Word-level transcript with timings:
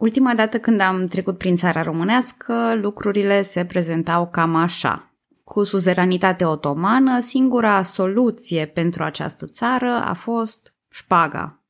Ultima 0.00 0.34
dată 0.34 0.58
când 0.58 0.80
am 0.80 1.06
trecut 1.06 1.38
prin 1.38 1.56
țara 1.56 1.82
românească, 1.82 2.74
lucrurile 2.80 3.42
se 3.42 3.64
prezentau 3.64 4.28
cam 4.28 4.54
așa. 4.54 5.12
Cu 5.44 5.64
suzeranitate 5.64 6.44
otomană, 6.44 7.20
singura 7.20 7.82
soluție 7.82 8.66
pentru 8.66 9.02
această 9.02 9.46
țară 9.46 10.02
a 10.04 10.14
fost 10.14 10.74
șpaga, 10.90 11.62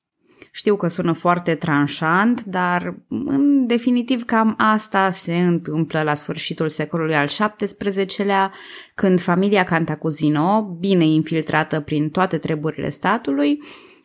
știu 0.50 0.76
că 0.76 0.88
sună 0.88 1.12
foarte 1.12 1.54
tranșant, 1.54 2.44
dar 2.44 2.94
în 3.08 3.66
definitiv 3.66 4.24
cam 4.24 4.54
asta 4.58 5.10
se 5.10 5.36
întâmplă 5.36 6.02
la 6.02 6.14
sfârșitul 6.14 6.68
secolului 6.68 7.14
al 7.14 7.28
XVII-lea, 7.56 8.52
când 8.94 9.20
familia 9.20 9.64
Cantacuzino, 9.64 10.76
bine 10.78 11.04
infiltrată 11.04 11.80
prin 11.80 12.10
toate 12.10 12.38
treburile 12.38 12.88
statului, 12.88 13.58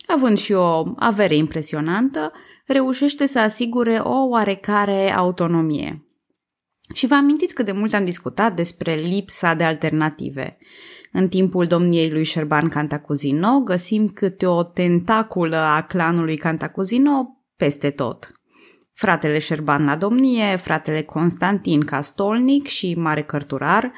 având 0.07 0.37
și 0.37 0.53
o 0.53 0.93
avere 0.95 1.35
impresionantă, 1.35 2.31
reușește 2.65 3.25
să 3.25 3.39
asigure 3.39 3.97
o 3.97 4.27
oarecare 4.27 5.13
autonomie. 5.13 6.05
Și 6.93 7.07
vă 7.07 7.15
amintiți 7.15 7.53
cât 7.53 7.65
de 7.65 7.71
mult 7.71 7.93
am 7.93 8.05
discutat 8.05 8.55
despre 8.55 8.95
lipsa 8.95 9.53
de 9.53 9.63
alternative. 9.63 10.57
În 11.11 11.27
timpul 11.27 11.67
domniei 11.67 12.11
lui 12.11 12.23
Șerban 12.23 12.69
Cantacuzino 12.69 13.59
găsim 13.59 14.07
câte 14.07 14.45
o 14.45 14.63
tentaculă 14.63 15.57
a 15.57 15.83
clanului 15.83 16.37
Cantacuzino 16.37 17.43
peste 17.55 17.89
tot. 17.89 18.34
Fratele 18.97 19.37
Șerban 19.37 19.85
la 19.85 19.95
domnie, 19.95 20.55
fratele 20.55 21.01
Constantin 21.01 21.83
ca 21.83 22.01
stolnic 22.01 22.67
și 22.67 22.93
mare 22.97 23.23
cărturar, 23.23 23.91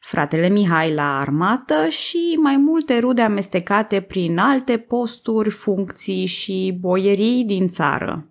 fratele 0.00 0.48
Mihai 0.48 0.94
la 0.94 1.20
armată 1.20 1.88
și 1.88 2.38
mai 2.42 2.56
multe 2.56 2.98
rude 2.98 3.22
amestecate 3.22 4.00
prin 4.00 4.38
alte 4.38 4.78
posturi, 4.78 5.50
funcții 5.50 6.26
și 6.26 6.76
boierii 6.80 7.44
din 7.44 7.68
țară. 7.68 8.26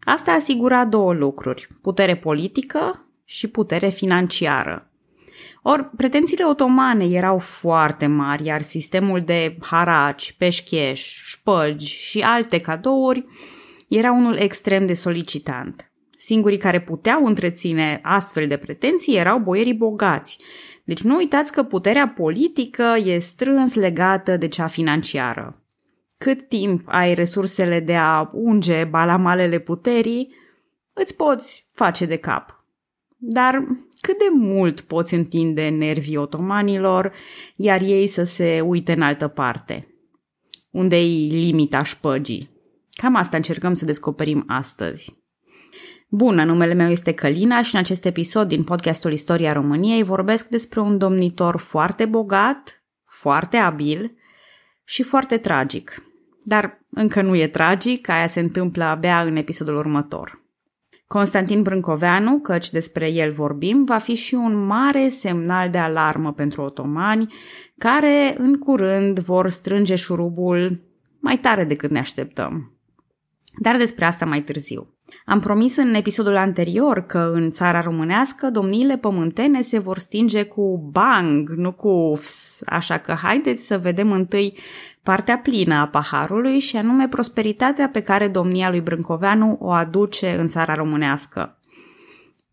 Asta 0.00 0.32
asigura 0.32 0.84
două 0.84 1.12
lucruri, 1.12 1.68
putere 1.82 2.16
politică 2.16 3.06
și 3.24 3.48
putere 3.48 3.88
financiară. 3.88 4.90
Or, 5.62 5.90
pretențiile 5.96 6.44
otomane 6.44 7.04
erau 7.04 7.38
foarte 7.38 8.06
mari, 8.06 8.44
iar 8.44 8.62
sistemul 8.62 9.20
de 9.20 9.56
haraci, 9.60 10.34
peșcheș, 10.38 11.00
șpăgi 11.22 11.86
și 11.86 12.20
alte 12.20 12.58
cadouri 12.58 13.22
era 13.96 14.12
unul 14.12 14.36
extrem 14.36 14.86
de 14.86 14.94
solicitant. 14.94 15.92
Singurii 16.18 16.58
care 16.58 16.80
puteau 16.80 17.24
întreține 17.24 18.00
astfel 18.02 18.46
de 18.46 18.56
pretenții 18.56 19.16
erau 19.16 19.38
boierii 19.38 19.74
bogați. 19.74 20.38
Deci 20.84 21.02
nu 21.02 21.16
uitați 21.16 21.52
că 21.52 21.62
puterea 21.62 22.08
politică 22.08 22.96
e 23.04 23.18
strâns 23.18 23.74
legată 23.74 24.36
de 24.36 24.48
cea 24.48 24.66
financiară. 24.66 25.62
Cât 26.18 26.48
timp 26.48 26.82
ai 26.84 27.14
resursele 27.14 27.80
de 27.80 27.96
a 27.96 28.30
unge 28.32 28.84
balamalele 28.84 29.58
puterii, 29.58 30.34
îți 30.92 31.16
poți 31.16 31.66
face 31.72 32.06
de 32.06 32.16
cap. 32.16 32.56
Dar 33.16 33.64
cât 34.00 34.18
de 34.18 34.28
mult 34.32 34.80
poți 34.80 35.14
întinde 35.14 35.68
nervii 35.68 36.16
otomanilor, 36.16 37.12
iar 37.56 37.80
ei 37.82 38.06
să 38.06 38.24
se 38.24 38.60
uite 38.60 38.92
în 38.92 39.02
altă 39.02 39.28
parte? 39.28 39.88
Unde-i 40.70 41.28
limita 41.30 41.82
șpăgii? 41.82 42.53
Cam 43.00 43.14
asta 43.14 43.36
încercăm 43.36 43.74
să 43.74 43.84
descoperim 43.84 44.44
astăzi. 44.46 45.12
Bună, 46.08 46.44
numele 46.44 46.74
meu 46.74 46.90
este 46.90 47.12
Călina 47.12 47.62
și 47.62 47.74
în 47.74 47.80
acest 47.80 48.04
episod 48.04 48.48
din 48.48 48.64
podcastul 48.64 49.12
Istoria 49.12 49.52
României 49.52 50.02
vorbesc 50.02 50.48
despre 50.48 50.80
un 50.80 50.98
domnitor 50.98 51.56
foarte 51.58 52.04
bogat, 52.04 52.84
foarte 53.04 53.56
abil 53.56 54.16
și 54.84 55.02
foarte 55.02 55.36
tragic. 55.36 56.02
Dar 56.44 56.84
încă 56.90 57.22
nu 57.22 57.34
e 57.36 57.48
tragic, 57.48 58.08
aia 58.08 58.26
se 58.26 58.40
întâmplă 58.40 58.84
abia 58.84 59.22
în 59.22 59.36
episodul 59.36 59.76
următor. 59.76 60.42
Constantin 61.06 61.62
Brâncoveanu, 61.62 62.38
căci 62.38 62.70
despre 62.70 63.08
el 63.08 63.32
vorbim, 63.32 63.82
va 63.84 63.98
fi 63.98 64.14
și 64.14 64.34
un 64.34 64.66
mare 64.66 65.08
semnal 65.08 65.70
de 65.70 65.78
alarmă 65.78 66.32
pentru 66.32 66.62
otomani, 66.62 67.34
care 67.78 68.34
în 68.38 68.58
curând 68.58 69.18
vor 69.18 69.48
strânge 69.48 69.94
șurubul 69.94 70.80
mai 71.20 71.38
tare 71.38 71.64
decât 71.64 71.90
ne 71.90 71.98
așteptăm. 71.98 72.73
Dar 73.56 73.76
despre 73.76 74.04
asta 74.04 74.24
mai 74.24 74.42
târziu. 74.42 74.88
Am 75.24 75.40
promis 75.40 75.76
în 75.76 75.94
episodul 75.94 76.36
anterior 76.36 77.00
că 77.06 77.30
în 77.32 77.50
țara 77.50 77.80
românească 77.80 78.50
domniile 78.50 78.96
pământene 78.96 79.62
se 79.62 79.78
vor 79.78 79.98
stinge 79.98 80.42
cu 80.42 80.88
bang, 80.92 81.48
nu 81.48 81.72
cu 81.72 82.18
fs, 82.20 82.62
așa 82.66 82.98
că 82.98 83.12
haideți 83.12 83.66
să 83.66 83.78
vedem 83.78 84.12
întâi 84.12 84.58
partea 85.02 85.38
plină 85.38 85.74
a 85.74 85.86
paharului 85.86 86.58
și 86.58 86.76
anume 86.76 87.08
prosperitatea 87.08 87.88
pe 87.88 88.00
care 88.00 88.28
domnia 88.28 88.70
lui 88.70 88.80
Brâncoveanu 88.80 89.56
o 89.60 89.70
aduce 89.70 90.36
în 90.38 90.48
țara 90.48 90.74
românească. 90.74 91.58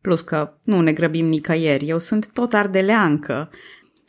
Plus 0.01 0.21
că 0.21 0.53
nu 0.63 0.81
ne 0.81 0.93
grăbim 0.93 1.25
nicăieri, 1.25 1.87
eu 1.87 1.97
sunt 1.97 2.31
tot 2.31 2.53
ardeleancă, 2.53 3.49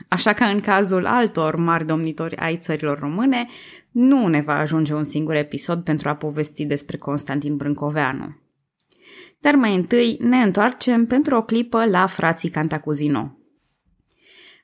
așa 0.09 0.33
că 0.33 0.45
în 0.45 0.61
cazul 0.61 1.07
altor 1.07 1.57
mari 1.57 1.87
domnitori 1.87 2.37
ai 2.37 2.57
țărilor 2.57 2.99
române, 2.99 3.47
nu 3.93 4.27
ne 4.27 4.41
va 4.41 4.55
ajunge 4.55 4.95
un 4.95 5.05
singur 5.05 5.35
episod 5.35 5.85
pentru 5.85 6.09
a 6.09 6.15
povesti 6.15 6.65
despre 6.65 6.97
Constantin 6.97 7.57
Brâncoveanu. 7.57 8.37
Dar 9.41 9.55
mai 9.55 9.75
întâi 9.75 10.17
ne 10.21 10.37
întoarcem 10.37 11.07
pentru 11.07 11.37
o 11.37 11.43
clipă 11.43 11.85
la 11.85 12.07
frații 12.07 12.49
Cantacuzino. 12.49 13.37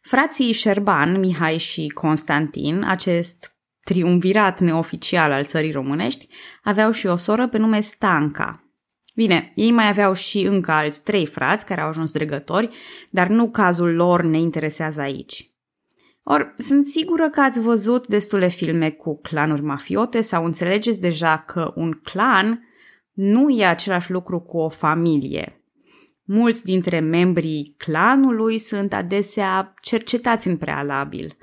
Frații 0.00 0.52
Șerban, 0.52 1.18
Mihai 1.18 1.58
și 1.58 1.88
Constantin, 1.88 2.82
acest 2.82 3.56
triumvirat 3.80 4.60
neoficial 4.60 5.32
al 5.32 5.44
țării 5.44 5.72
românești, 5.72 6.28
aveau 6.62 6.90
și 6.90 7.06
o 7.06 7.16
soră 7.16 7.48
pe 7.48 7.58
nume 7.58 7.80
Stanca. 7.80 8.62
Bine, 9.14 9.52
ei 9.54 9.70
mai 9.70 9.88
aveau 9.88 10.12
și 10.12 10.40
încă 10.40 10.70
alți 10.70 11.02
trei 11.02 11.26
frați 11.26 11.66
care 11.66 11.80
au 11.80 11.88
ajuns 11.88 12.12
dregători, 12.12 12.68
dar 13.10 13.26
nu 13.26 13.50
cazul 13.50 13.94
lor 13.94 14.22
ne 14.22 14.38
interesează 14.38 15.00
aici. 15.00 15.50
Or, 16.30 16.54
sunt 16.56 16.84
sigură 16.84 17.30
că 17.30 17.40
ați 17.40 17.60
văzut 17.60 18.06
destule 18.06 18.48
filme 18.48 18.90
cu 18.90 19.20
clanuri 19.20 19.62
mafiote 19.62 20.20
sau 20.20 20.44
înțelegeți 20.44 21.00
deja 21.00 21.44
că 21.46 21.72
un 21.74 22.00
clan 22.02 22.68
nu 23.12 23.48
e 23.48 23.64
același 23.64 24.10
lucru 24.10 24.40
cu 24.40 24.58
o 24.58 24.68
familie. 24.68 25.62
Mulți 26.24 26.64
dintre 26.64 26.98
membrii 26.98 27.74
clanului 27.76 28.58
sunt 28.58 28.92
adesea 28.92 29.74
cercetați 29.80 30.48
în 30.48 30.56
prealabil. 30.56 31.36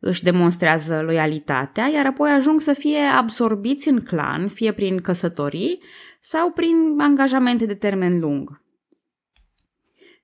Își 0.00 0.22
demonstrează 0.22 1.00
loialitatea, 1.02 1.88
iar 1.88 2.06
apoi 2.06 2.30
ajung 2.30 2.60
să 2.60 2.72
fie 2.72 3.00
absorbiți 3.00 3.88
în 3.88 4.00
clan, 4.00 4.48
fie 4.48 4.72
prin 4.72 5.00
căsătorii 5.00 5.82
sau 6.20 6.50
prin 6.50 6.94
angajamente 6.98 7.66
de 7.66 7.74
termen 7.74 8.20
lung. 8.20 8.64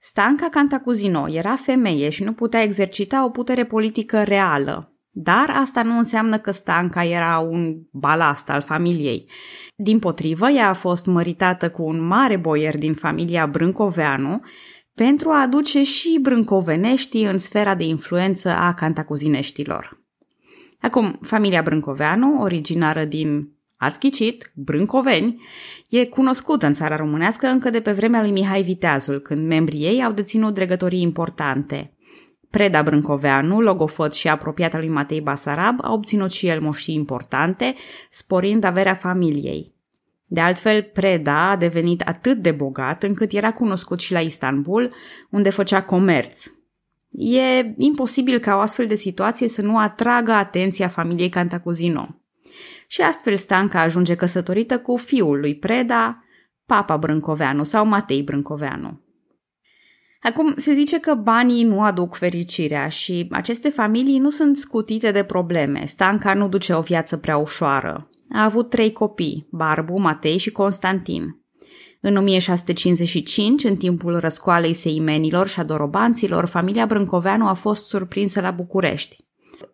Stanca 0.04 0.48
Cantacuzino 0.48 1.28
era 1.28 1.56
femeie 1.56 2.08
și 2.08 2.24
nu 2.24 2.32
putea 2.32 2.62
exercita 2.62 3.24
o 3.24 3.30
putere 3.30 3.64
politică 3.64 4.22
reală, 4.22 4.96
dar 5.10 5.50
asta 5.50 5.82
nu 5.82 5.96
înseamnă 5.96 6.38
că 6.38 6.50
Stanca 6.50 7.04
era 7.04 7.38
un 7.38 7.74
balast 7.92 8.50
al 8.50 8.60
familiei. 8.60 9.30
Din 9.76 9.98
potrivă, 9.98 10.50
ea 10.50 10.68
a 10.68 10.72
fost 10.72 11.06
măritată 11.06 11.70
cu 11.70 11.82
un 11.82 12.06
mare 12.06 12.36
boier 12.36 12.78
din 12.78 12.94
familia 12.94 13.46
Brâncoveanu 13.46 14.40
pentru 14.94 15.30
a 15.30 15.40
aduce 15.40 15.82
și 15.82 16.18
brâncoveneștii 16.22 17.24
în 17.24 17.38
sfera 17.38 17.74
de 17.74 17.84
influență 17.84 18.48
a 18.48 18.74
cantacuzineștilor. 18.74 20.00
Acum, 20.80 21.18
familia 21.20 21.62
Brâncoveanu, 21.62 22.40
originară 22.40 23.04
din 23.04 23.56
Ați 23.82 23.98
ghicit, 23.98 24.52
Brâncoveni, 24.54 25.42
e 25.88 26.04
cunoscută 26.04 26.66
în 26.66 26.72
țara 26.72 26.96
românească 26.96 27.46
încă 27.46 27.70
de 27.70 27.80
pe 27.80 27.92
vremea 27.92 28.20
lui 28.20 28.30
Mihai 28.30 28.62
Viteazul, 28.62 29.18
când 29.18 29.46
membrii 29.46 29.84
ei 29.84 30.04
au 30.04 30.12
deținut 30.12 30.54
dregătorii 30.54 31.00
importante. 31.00 31.92
Preda 32.50 32.82
Brâncoveanu, 32.82 33.60
logofot 33.60 34.12
și 34.12 34.28
apropiat 34.28 34.74
al 34.74 34.80
lui 34.80 34.88
Matei 34.88 35.20
Basarab, 35.20 35.78
a 35.80 35.92
obținut 35.92 36.30
și 36.30 36.46
el 36.46 36.60
moșii 36.60 36.94
importante, 36.94 37.74
sporind 38.10 38.64
averea 38.64 38.94
familiei. 38.94 39.74
De 40.26 40.40
altfel, 40.40 40.82
Preda 40.82 41.50
a 41.50 41.56
devenit 41.56 42.00
atât 42.00 42.38
de 42.38 42.50
bogat 42.50 43.02
încât 43.02 43.32
era 43.32 43.52
cunoscut 43.52 44.00
și 44.00 44.12
la 44.12 44.20
Istanbul, 44.20 44.92
unde 45.30 45.50
făcea 45.50 45.82
comerț. 45.82 46.46
E 47.10 47.74
imposibil 47.76 48.38
ca 48.38 48.54
o 48.54 48.58
astfel 48.58 48.86
de 48.86 48.94
situație 48.94 49.48
să 49.48 49.62
nu 49.62 49.78
atragă 49.78 50.32
atenția 50.32 50.88
familiei 50.88 51.28
Cantacuzino. 51.28 52.21
Și 52.86 53.00
astfel 53.00 53.36
Stanca 53.36 53.80
ajunge 53.80 54.14
căsătorită 54.14 54.78
cu 54.78 54.96
fiul 54.96 55.40
lui 55.40 55.54
Preda, 55.56 56.24
Papa 56.66 56.96
Brâncoveanu 56.96 57.64
sau 57.64 57.86
Matei 57.86 58.22
Brâncoveanu. 58.22 59.00
Acum, 60.20 60.54
se 60.56 60.72
zice 60.72 61.00
că 61.00 61.14
banii 61.14 61.64
nu 61.64 61.82
aduc 61.82 62.16
fericirea 62.16 62.88
și 62.88 63.26
aceste 63.30 63.68
familii 63.68 64.18
nu 64.18 64.30
sunt 64.30 64.56
scutite 64.56 65.10
de 65.10 65.22
probleme. 65.22 65.84
Stanca 65.86 66.34
nu 66.34 66.48
duce 66.48 66.72
o 66.72 66.80
viață 66.80 67.16
prea 67.16 67.36
ușoară. 67.36 68.10
A 68.30 68.44
avut 68.44 68.70
trei 68.70 68.92
copii, 68.92 69.46
Barbu, 69.50 70.00
Matei 70.00 70.38
și 70.38 70.50
Constantin. 70.50 71.40
În 72.00 72.16
1655, 72.16 73.64
în 73.64 73.76
timpul 73.76 74.18
răscoalei 74.18 74.74
seimenilor 74.74 75.46
și 75.46 75.60
a 75.60 75.64
dorobanților, 75.64 76.46
familia 76.46 76.86
Brâncoveanu 76.86 77.48
a 77.48 77.54
fost 77.54 77.86
surprinsă 77.86 78.40
la 78.40 78.50
București. 78.50 79.16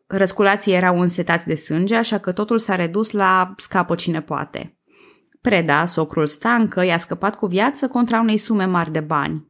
Răsculații 0.06 0.72
erau 0.72 1.00
însetați 1.00 1.46
de 1.46 1.54
sânge, 1.54 1.96
așa 1.96 2.18
că 2.18 2.32
totul 2.32 2.58
s-a 2.58 2.74
redus 2.74 3.10
la 3.10 3.54
scapă 3.56 3.94
cine 3.94 4.22
poate. 4.22 4.78
Preda, 5.40 5.84
socrul 5.84 6.26
Stancă, 6.26 6.84
i-a 6.84 6.98
scăpat 6.98 7.36
cu 7.36 7.46
viață 7.46 7.86
contra 7.86 8.20
unei 8.20 8.36
sume 8.36 8.64
mari 8.64 8.90
de 8.90 9.00
bani. 9.00 9.46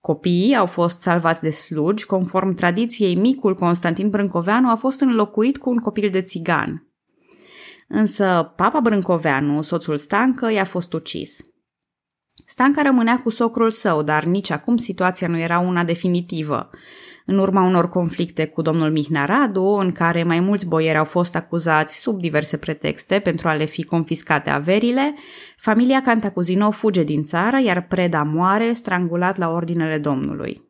Copiii 0.00 0.56
au 0.56 0.66
fost 0.66 1.00
salvați 1.00 1.42
de 1.42 1.50
slugi, 1.50 2.06
conform 2.06 2.54
tradiției 2.54 3.14
micul 3.14 3.54
Constantin 3.54 4.10
Brâncoveanu 4.10 4.70
a 4.70 4.74
fost 4.74 5.00
înlocuit 5.00 5.58
cu 5.58 5.70
un 5.70 5.76
copil 5.78 6.10
de 6.10 6.22
țigan. 6.22 6.88
Însă 7.88 8.52
papa 8.56 8.80
Brâncoveanu, 8.80 9.62
soțul 9.62 9.96
Stancă, 9.96 10.50
i-a 10.50 10.64
fost 10.64 10.92
ucis. 10.92 11.40
Stanca 12.46 12.82
rămânea 12.82 13.20
cu 13.22 13.30
socrul 13.30 13.70
său, 13.70 14.02
dar 14.02 14.24
nici 14.24 14.50
acum 14.50 14.76
situația 14.76 15.28
nu 15.28 15.38
era 15.38 15.58
una 15.58 15.84
definitivă. 15.84 16.70
În 17.30 17.38
urma 17.38 17.62
unor 17.62 17.88
conflicte 17.88 18.46
cu 18.46 18.62
domnul 18.62 18.90
Mihnea 18.90 19.24
Radu, 19.24 19.64
în 19.64 19.92
care 19.92 20.22
mai 20.22 20.40
mulți 20.40 20.66
boieri 20.66 20.98
au 20.98 21.04
fost 21.04 21.36
acuzați 21.36 22.00
sub 22.00 22.20
diverse 22.20 22.56
pretexte 22.56 23.18
pentru 23.18 23.48
a 23.48 23.54
le 23.54 23.64
fi 23.64 23.84
confiscate 23.84 24.50
averile, 24.50 25.14
familia 25.56 26.02
Cantacuzino 26.02 26.70
fuge 26.70 27.02
din 27.02 27.22
țară, 27.22 27.60
iar 27.64 27.86
Preda 27.86 28.22
moare 28.22 28.72
strangulat 28.72 29.36
la 29.36 29.50
ordinele 29.50 29.98
domnului. 29.98 30.62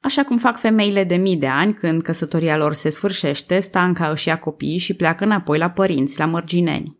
Așa 0.00 0.24
cum 0.24 0.36
fac 0.36 0.58
femeile 0.58 1.04
de 1.04 1.16
mii 1.16 1.36
de 1.36 1.48
ani 1.48 1.74
când 1.74 2.02
căsătoria 2.02 2.56
lor 2.56 2.74
se 2.74 2.90
sfârșește, 2.90 3.60
Stanca 3.60 4.08
își 4.08 4.28
ia 4.28 4.38
copiii 4.38 4.78
și 4.78 4.94
pleacă 4.94 5.24
înapoi 5.24 5.58
la 5.58 5.70
părinți, 5.70 6.18
la 6.18 6.26
mărgineni. 6.26 6.99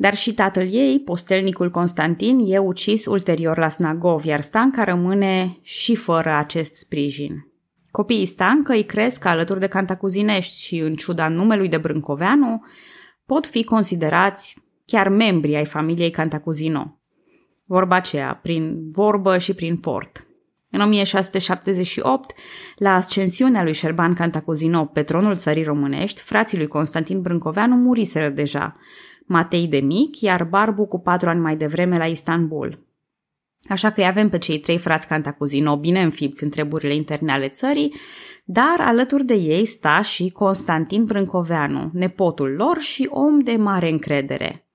Dar 0.00 0.14
și 0.14 0.34
tatăl 0.34 0.68
ei, 0.72 1.00
postelnicul 1.00 1.70
Constantin, 1.70 2.38
e 2.52 2.58
ucis 2.58 3.06
ulterior 3.06 3.58
la 3.58 3.68
Snagov, 3.68 4.24
iar 4.24 4.40
Stanca 4.40 4.84
rămâne 4.84 5.58
și 5.62 5.94
fără 5.94 6.34
acest 6.34 6.74
sprijin. 6.74 7.46
Copiii 7.90 8.26
Stanca 8.26 8.72
îi 8.72 8.84
cresc 8.84 9.24
alături 9.24 9.60
de 9.60 9.66
Cantacuzinești 9.66 10.64
și, 10.64 10.78
în 10.78 10.94
ciuda 10.94 11.28
numelui 11.28 11.68
de 11.68 11.76
Brâncoveanu, 11.76 12.64
pot 13.26 13.46
fi 13.46 13.64
considerați 13.64 14.56
chiar 14.84 15.08
membri 15.08 15.56
ai 15.56 15.64
familiei 15.64 16.10
Cantacuzino. 16.10 16.98
Vorba 17.64 17.96
aceea, 17.96 18.38
prin 18.42 18.90
vorbă 18.90 19.38
și 19.38 19.54
prin 19.54 19.76
port. 19.76 20.26
În 20.70 20.80
1678, 20.80 22.34
la 22.76 22.94
ascensiunea 22.94 23.62
lui 23.62 23.72
Șerban 23.72 24.14
Cantacuzino 24.14 24.84
pe 24.84 25.02
tronul 25.02 25.36
țării 25.36 25.64
românești, 25.64 26.20
frații 26.20 26.58
lui 26.58 26.66
Constantin 26.66 27.20
Brâncoveanu 27.20 27.74
muriseră 27.74 28.28
deja, 28.28 28.76
Matei 29.28 29.66
de 29.66 29.78
mic, 29.78 30.20
iar 30.20 30.44
Barbu 30.44 30.86
cu 30.86 30.98
patru 30.98 31.28
ani 31.28 31.40
mai 31.40 31.56
devreme 31.56 31.98
la 31.98 32.06
Istanbul. 32.06 32.86
Așa 33.68 33.90
că 33.90 34.00
îi 34.00 34.06
avem 34.06 34.28
pe 34.28 34.38
cei 34.38 34.58
trei 34.58 34.78
frați 34.78 35.08
Cantacuzino 35.08 35.76
bine 35.76 36.02
înfipți 36.02 36.42
în 36.42 36.50
treburile 36.50 36.94
interne 36.94 37.32
ale 37.32 37.48
țării, 37.48 37.94
dar 38.44 38.76
alături 38.78 39.24
de 39.24 39.34
ei 39.34 39.64
sta 39.64 40.02
și 40.02 40.30
Constantin 40.30 41.04
Brâncoveanu, 41.04 41.90
nepotul 41.92 42.50
lor 42.50 42.78
și 42.78 43.08
om 43.10 43.38
de 43.38 43.56
mare 43.56 43.90
încredere. 43.90 44.66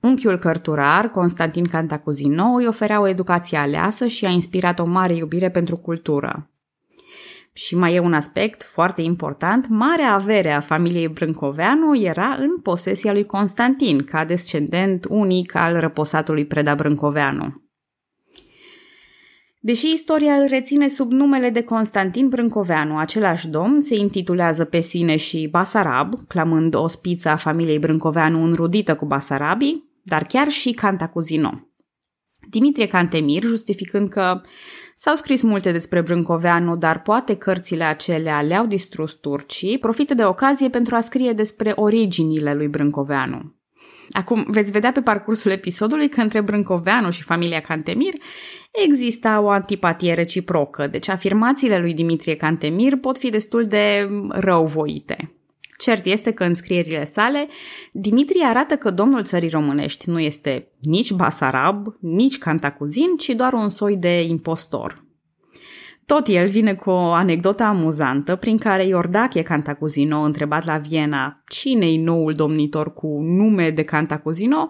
Unchiul 0.00 0.38
cărturar, 0.38 1.08
Constantin 1.08 1.64
Cantacuzino, 1.64 2.44
îi 2.44 2.66
oferea 2.66 3.00
o 3.00 3.08
educație 3.08 3.58
aleasă 3.58 4.06
și 4.06 4.24
a 4.26 4.30
inspirat 4.30 4.78
o 4.78 4.84
mare 4.84 5.14
iubire 5.14 5.50
pentru 5.50 5.76
cultură. 5.76 6.49
Și 7.52 7.76
mai 7.76 7.94
e 7.94 7.98
un 7.98 8.14
aspect 8.14 8.62
foarte 8.62 9.02
important, 9.02 9.68
marea 9.68 10.12
avere 10.12 10.52
a 10.52 10.60
familiei 10.60 11.08
Brâncoveanu 11.08 12.00
era 12.00 12.36
în 12.38 12.60
posesia 12.60 13.12
lui 13.12 13.26
Constantin, 13.26 14.04
ca 14.04 14.24
descendent 14.24 15.06
unic 15.08 15.54
al 15.54 15.80
răposatului 15.80 16.46
Preda 16.46 16.74
Brâncoveanu. 16.74 17.62
Deși 19.62 19.92
istoria 19.92 20.34
îl 20.34 20.46
reține 20.46 20.88
sub 20.88 21.12
numele 21.12 21.50
de 21.50 21.62
Constantin 21.62 22.28
Brâncoveanu, 22.28 22.98
același 22.98 23.48
domn 23.48 23.80
se 23.80 23.94
intitulează 23.94 24.64
pe 24.64 24.80
sine 24.80 25.16
și 25.16 25.48
Basarab, 25.50 26.14
clamând 26.28 26.74
o 26.74 26.86
spiță 26.86 27.28
a 27.28 27.36
familiei 27.36 27.78
Brâncoveanu 27.78 28.42
înrudită 28.42 28.96
cu 28.96 29.06
Basarabii, 29.06 29.90
dar 30.02 30.24
chiar 30.24 30.48
și 30.48 30.72
Cantacuzino. 30.72 31.69
Dimitrie 32.50 32.86
Cantemir, 32.86 33.42
justificând 33.42 34.08
că 34.08 34.40
s-au 34.96 35.14
scris 35.14 35.42
multe 35.42 35.72
despre 35.72 36.00
Brâncoveanu, 36.00 36.76
dar 36.76 37.02
poate 37.02 37.36
cărțile 37.36 37.84
acelea 37.84 38.40
le-au 38.40 38.66
distrus 38.66 39.12
turcii, 39.12 39.78
profită 39.78 40.14
de 40.14 40.24
ocazie 40.24 40.68
pentru 40.68 40.94
a 40.94 41.00
scrie 41.00 41.32
despre 41.32 41.72
originile 41.76 42.54
lui 42.54 42.68
Brâncoveanu. 42.68 43.54
Acum, 44.10 44.46
veți 44.48 44.70
vedea 44.70 44.92
pe 44.92 45.00
parcursul 45.00 45.50
episodului 45.50 46.08
că 46.08 46.20
între 46.20 46.40
Brâncoveanu 46.40 47.10
și 47.10 47.22
familia 47.22 47.60
Cantemir 47.60 48.12
exista 48.84 49.40
o 49.40 49.48
antipatie 49.48 50.14
reciprocă, 50.14 50.86
deci 50.86 51.08
afirmațiile 51.08 51.78
lui 51.78 51.94
Dimitrie 51.94 52.36
Cantemir 52.36 52.96
pot 52.96 53.18
fi 53.18 53.30
destul 53.30 53.62
de 53.62 54.10
răuvoite. 54.28 55.39
Cert 55.80 56.04
este 56.04 56.30
că 56.30 56.44
în 56.44 56.54
scrierile 56.54 57.04
sale, 57.04 57.48
Dimitrie 57.92 58.44
arată 58.44 58.76
că 58.76 58.90
domnul 58.90 59.24
țării 59.24 59.48
românești 59.48 60.10
nu 60.10 60.20
este 60.20 60.68
nici 60.80 61.12
basarab, 61.12 61.86
nici 62.00 62.38
cantacuzin, 62.38 63.14
ci 63.18 63.28
doar 63.28 63.52
un 63.52 63.68
soi 63.68 63.96
de 63.96 64.22
impostor. 64.22 65.04
Tot 66.06 66.28
el 66.28 66.48
vine 66.48 66.74
cu 66.74 66.90
o 66.90 67.12
anecdotă 67.12 67.62
amuzantă 67.62 68.36
prin 68.36 68.56
care 68.56 68.86
Iordache 68.86 69.42
Cantacuzino, 69.42 70.20
întrebat 70.20 70.64
la 70.64 70.78
Viena 70.78 71.42
cine-i 71.48 71.96
noul 71.96 72.32
domnitor 72.32 72.92
cu 72.92 73.20
nume 73.20 73.70
de 73.70 73.82
Cantacuzino, 73.82 74.68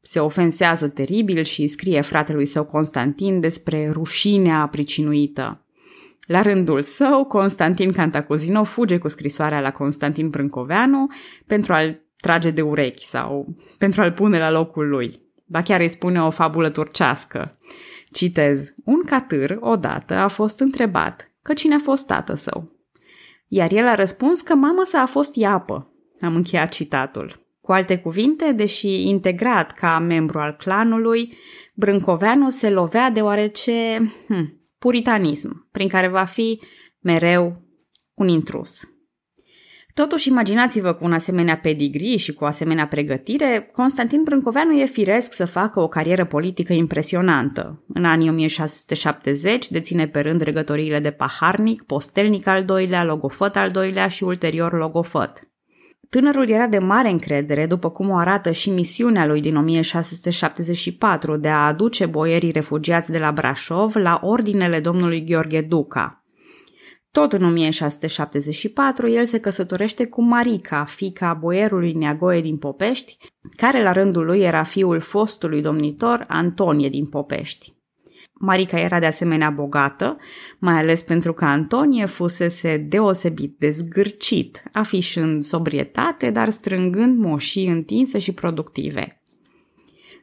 se 0.00 0.18
ofensează 0.18 0.88
teribil 0.88 1.42
și 1.42 1.66
scrie 1.66 2.00
fratelui 2.00 2.46
său 2.46 2.64
Constantin 2.64 3.40
despre 3.40 3.90
rușinea 3.92 4.68
pricinuită. 4.70 5.65
La 6.26 6.42
rândul 6.42 6.82
său, 6.82 7.24
Constantin 7.24 7.92
Cantacuzino 7.92 8.64
fuge 8.64 8.98
cu 8.98 9.08
scrisoarea 9.08 9.60
la 9.60 9.70
Constantin 9.70 10.28
Brâncoveanu 10.28 11.06
pentru 11.46 11.72
a-l 11.72 12.00
trage 12.16 12.50
de 12.50 12.62
urechi 12.62 13.04
sau 13.04 13.56
pentru 13.78 14.00
a-l 14.00 14.12
pune 14.12 14.38
la 14.38 14.50
locul 14.50 14.88
lui. 14.88 15.14
Ba 15.44 15.62
chiar 15.62 15.80
îi 15.80 15.88
spune 15.88 16.22
o 16.22 16.30
fabulă 16.30 16.70
turcească. 16.70 17.50
Citez, 18.10 18.74
un 18.84 19.02
catâr, 19.02 19.56
odată, 19.60 20.14
a 20.14 20.28
fost 20.28 20.60
întrebat 20.60 21.30
că 21.42 21.52
cine 21.52 21.74
a 21.74 21.78
fost 21.78 22.06
tată 22.06 22.34
său. 22.34 22.70
Iar 23.48 23.72
el 23.72 23.86
a 23.86 23.94
răspuns 23.94 24.40
că 24.40 24.54
mamă 24.54 24.82
sa 24.84 25.00
a 25.00 25.06
fost 25.06 25.34
iapă. 25.34 25.90
Am 26.20 26.34
încheiat 26.34 26.68
citatul. 26.68 27.44
Cu 27.60 27.72
alte 27.72 27.98
cuvinte, 27.98 28.52
deși 28.52 29.08
integrat 29.08 29.72
ca 29.72 29.98
membru 29.98 30.38
al 30.38 30.52
clanului, 30.52 31.36
Brâncoveanu 31.74 32.50
se 32.50 32.70
lovea 32.70 33.10
deoarece 33.10 33.96
hm, 34.28 34.60
puritanism, 34.86 35.68
prin 35.72 35.88
care 35.88 36.08
va 36.08 36.24
fi 36.24 36.60
mereu 37.00 37.62
un 38.14 38.28
intrus. 38.28 38.80
Totuși, 39.94 40.28
imaginați-vă 40.28 40.92
cu 40.92 41.04
un 41.04 41.12
asemenea 41.12 41.56
pedigree 41.56 42.16
și 42.16 42.32
cu 42.32 42.44
o 42.44 42.46
asemenea 42.46 42.86
pregătire, 42.86 43.68
Constantin 43.72 44.22
Brâncoveanu 44.22 44.72
e 44.72 44.84
firesc 44.84 45.32
să 45.32 45.44
facă 45.44 45.80
o 45.80 45.88
carieră 45.88 46.24
politică 46.24 46.72
impresionantă. 46.72 47.84
În 47.88 48.04
anii 48.04 48.28
1670 48.28 49.70
deține 49.70 50.08
pe 50.08 50.20
rând 50.20 50.40
regătoriile 50.40 51.00
de 51.00 51.10
paharnic, 51.10 51.82
postelnic 51.82 52.46
al 52.46 52.64
doilea, 52.64 53.04
logofăt 53.04 53.56
al 53.56 53.70
doilea 53.70 54.08
și 54.08 54.24
ulterior 54.24 54.72
logofăt. 54.72 55.48
Tânărul 56.10 56.48
era 56.48 56.66
de 56.66 56.78
mare 56.78 57.10
încredere, 57.10 57.66
după 57.66 57.90
cum 57.90 58.10
o 58.10 58.16
arată 58.16 58.50
și 58.50 58.70
misiunea 58.70 59.26
lui 59.26 59.40
din 59.40 59.56
1674 59.56 61.36
de 61.36 61.48
a 61.48 61.66
aduce 61.66 62.06
boierii 62.06 62.50
refugiați 62.50 63.10
de 63.10 63.18
la 63.18 63.32
Brașov 63.32 63.94
la 63.94 64.20
ordinele 64.22 64.80
domnului 64.80 65.24
Gheorghe 65.24 65.60
Duca. 65.60 66.20
Tot 67.10 67.32
în 67.32 67.44
1674, 67.44 69.08
el 69.08 69.24
se 69.24 69.40
căsătorește 69.40 70.06
cu 70.06 70.22
Marica, 70.22 70.84
fica 70.84 71.34
boierului 71.34 71.92
Neagoe 71.92 72.40
din 72.40 72.56
Popești, 72.56 73.16
care 73.56 73.82
la 73.82 73.92
rândul 73.92 74.24
lui 74.24 74.40
era 74.40 74.62
fiul 74.62 75.00
fostului 75.00 75.62
domnitor 75.62 76.24
Antonie 76.28 76.88
din 76.88 77.06
Popești. 77.06 77.75
Marica 78.38 78.80
era 78.80 78.98
de 78.98 79.06
asemenea 79.06 79.50
bogată, 79.50 80.16
mai 80.58 80.74
ales 80.74 81.02
pentru 81.02 81.32
că 81.32 81.44
Antonie 81.44 82.06
fusese 82.06 82.76
deosebit 82.76 83.56
de 83.58 83.70
zgârcit, 83.70 84.62
afișând 84.72 85.42
sobrietate, 85.42 86.30
dar 86.30 86.48
strângând 86.48 87.18
moșii 87.18 87.68
întinse 87.68 88.18
și 88.18 88.32
productive. 88.32 89.20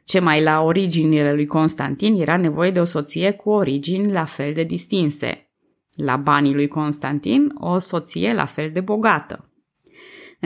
Ce 0.04 0.18
mai 0.18 0.42
la 0.42 0.62
originile 0.62 1.34
lui 1.34 1.46
Constantin 1.46 2.20
era 2.20 2.36
nevoie 2.36 2.70
de 2.70 2.80
o 2.80 2.84
soție 2.84 3.30
cu 3.30 3.50
origini 3.50 4.12
la 4.12 4.24
fel 4.24 4.52
de 4.52 4.62
distinse. 4.62 5.48
La 5.94 6.16
banii 6.16 6.54
lui 6.54 6.68
Constantin, 6.68 7.52
o 7.54 7.78
soție 7.78 8.32
la 8.32 8.44
fel 8.44 8.70
de 8.72 8.80
bogată. 8.80 9.53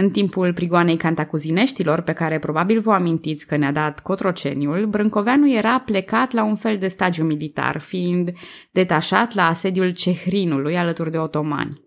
În 0.01 0.11
timpul 0.11 0.53
prigoanei 0.53 0.97
cantacuzineștilor, 0.97 2.01
pe 2.01 2.13
care 2.13 2.39
probabil 2.39 2.81
vă 2.81 2.93
amintiți 2.93 3.47
că 3.47 3.57
ne-a 3.57 3.73
dat 3.73 4.01
Cotroceniul, 4.01 4.87
Brâncoveanu 4.87 5.53
era 5.53 5.79
plecat 5.81 6.33
la 6.33 6.45
un 6.45 6.57
fel 6.57 6.79
de 6.79 6.89
stagiu 6.89 7.25
militar, 7.25 7.81
fiind 7.81 8.33
detașat 8.71 9.35
la 9.35 9.47
asediul 9.47 9.91
Cehrinului 9.91 10.77
alături 10.77 11.11
de 11.11 11.19
otomani. 11.19 11.81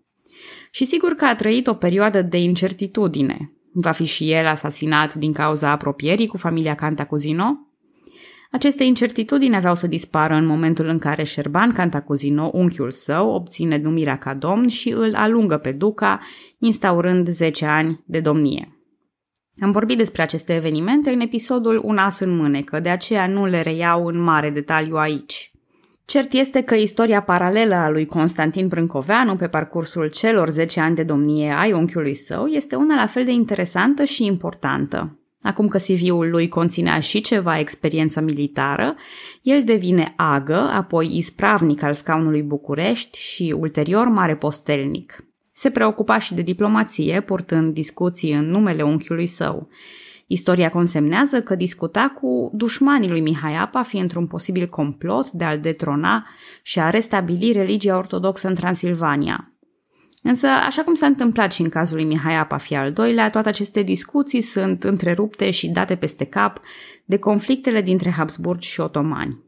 Și 0.70 0.84
sigur 0.84 1.12
că 1.12 1.24
a 1.24 1.34
trăit 1.34 1.66
o 1.66 1.74
perioadă 1.74 2.22
de 2.22 2.38
incertitudine. 2.38 3.52
Va 3.72 3.90
fi 3.90 4.04
și 4.04 4.30
el 4.30 4.46
asasinat 4.46 5.14
din 5.14 5.32
cauza 5.32 5.70
apropierii 5.70 6.26
cu 6.26 6.36
familia 6.36 6.74
Cantacuzino? 6.74 7.71
Aceste 8.52 8.84
incertitudini 8.84 9.56
aveau 9.56 9.74
să 9.74 9.86
dispară 9.86 10.34
în 10.34 10.46
momentul 10.46 10.86
în 10.86 10.98
care 10.98 11.22
Șerban 11.22 11.72
Cantacuzino, 11.72 12.50
unchiul 12.52 12.90
său, 12.90 13.28
obține 13.28 13.78
numirea 13.78 14.18
ca 14.18 14.34
domn 14.34 14.68
și 14.68 14.90
îl 14.90 15.14
alungă 15.14 15.56
pe 15.56 15.72
Duca, 15.72 16.20
instaurând 16.58 17.28
10 17.28 17.66
ani 17.66 18.02
de 18.06 18.20
domnie. 18.20 18.76
Am 19.60 19.70
vorbit 19.70 19.96
despre 19.96 20.22
aceste 20.22 20.54
evenimente 20.54 21.10
în 21.10 21.20
episodul 21.20 21.80
Un 21.84 21.98
as 21.98 22.20
în 22.20 22.36
mânecă, 22.36 22.80
de 22.80 22.88
aceea 22.88 23.26
nu 23.26 23.46
le 23.46 23.60
reiau 23.60 24.06
în 24.06 24.18
mare 24.18 24.50
detaliu 24.50 24.96
aici. 24.96 25.52
Cert 26.04 26.32
este 26.32 26.62
că 26.62 26.74
istoria 26.74 27.22
paralelă 27.22 27.74
a 27.74 27.88
lui 27.88 28.06
Constantin 28.06 28.68
Brâncoveanu 28.68 29.36
pe 29.36 29.48
parcursul 29.48 30.08
celor 30.08 30.50
10 30.50 30.80
ani 30.80 30.94
de 30.94 31.02
domnie 31.02 31.52
ai 31.52 31.72
unchiului 31.72 32.14
său 32.14 32.46
este 32.46 32.76
una 32.76 32.94
la 32.94 33.06
fel 33.06 33.24
de 33.24 33.32
interesantă 33.32 34.04
și 34.04 34.24
importantă. 34.24 35.21
Acum 35.42 35.68
că 35.68 35.78
CV-ul 35.78 36.30
lui 36.30 36.48
conținea 36.48 37.00
și 37.00 37.20
ceva 37.20 37.58
experiență 37.58 38.20
militară, 38.20 38.94
el 39.42 39.62
devine 39.64 40.12
agă, 40.16 40.70
apoi 40.72 41.16
ispravnic 41.16 41.82
al 41.82 41.92
scaunului 41.92 42.42
București 42.42 43.18
și 43.18 43.54
ulterior 43.58 44.08
mare 44.08 44.36
postelnic. 44.36 45.24
Se 45.52 45.70
preocupa 45.70 46.18
și 46.18 46.34
de 46.34 46.42
diplomație, 46.42 47.20
purtând 47.20 47.74
discuții 47.74 48.32
în 48.32 48.50
numele 48.50 48.82
unchiului 48.82 49.26
său. 49.26 49.68
Istoria 50.26 50.70
consemnează 50.70 51.42
că 51.42 51.54
discuta 51.54 52.12
cu 52.20 52.50
dușmanii 52.54 53.08
lui 53.08 53.20
Mihai 53.20 53.56
Apa, 53.56 53.82
fi 53.82 53.96
într-un 53.96 54.26
posibil 54.26 54.68
complot 54.68 55.30
de 55.30 55.44
a-l 55.44 55.60
detrona 55.60 56.26
și 56.62 56.80
a 56.80 56.90
restabili 56.90 57.52
religia 57.52 57.96
ortodoxă 57.96 58.48
în 58.48 58.54
Transilvania. 58.54 59.51
Însă, 60.22 60.46
așa 60.46 60.82
cum 60.82 60.94
s-a 60.94 61.06
întâmplat 61.06 61.52
și 61.52 61.62
în 61.62 61.68
cazul 61.68 61.96
lui 61.96 62.04
Mihai 62.04 62.36
Apa 62.36 62.56
fi 62.56 62.76
al 62.76 62.92
doilea, 62.92 63.30
toate 63.30 63.48
aceste 63.48 63.82
discuții 63.82 64.40
sunt 64.40 64.84
întrerupte 64.84 65.50
și 65.50 65.68
date 65.68 65.96
peste 65.96 66.24
cap 66.24 66.60
de 67.04 67.18
conflictele 67.18 67.80
dintre 67.80 68.10
Habsburg 68.10 68.60
și 68.60 68.80
otomani. 68.80 69.38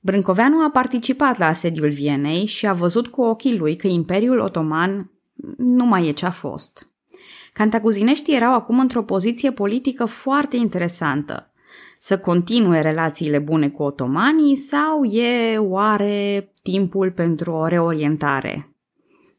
Brâncoveanu 0.00 0.64
a 0.64 0.70
participat 0.70 1.38
la 1.38 1.46
asediul 1.46 1.90
Vienei 1.90 2.46
și 2.46 2.66
a 2.66 2.72
văzut 2.72 3.06
cu 3.08 3.22
ochii 3.22 3.56
lui 3.56 3.76
că 3.76 3.86
Imperiul 3.86 4.38
Otoman 4.38 5.10
nu 5.56 5.84
mai 5.84 6.08
e 6.08 6.12
ce 6.12 6.26
a 6.26 6.30
fost. 6.30 6.88
Cantacuzineștii 7.52 8.34
erau 8.36 8.54
acum 8.54 8.78
într-o 8.78 9.02
poziție 9.02 9.52
politică 9.52 10.04
foarte 10.04 10.56
interesantă. 10.56 11.50
Să 11.98 12.18
continue 12.18 12.80
relațiile 12.80 13.38
bune 13.38 13.68
cu 13.68 13.82
otomanii 13.82 14.56
sau 14.56 15.04
e 15.04 15.58
oare 15.58 16.52
timpul 16.62 17.10
pentru 17.10 17.52
o 17.52 17.66
reorientare? 17.66 18.75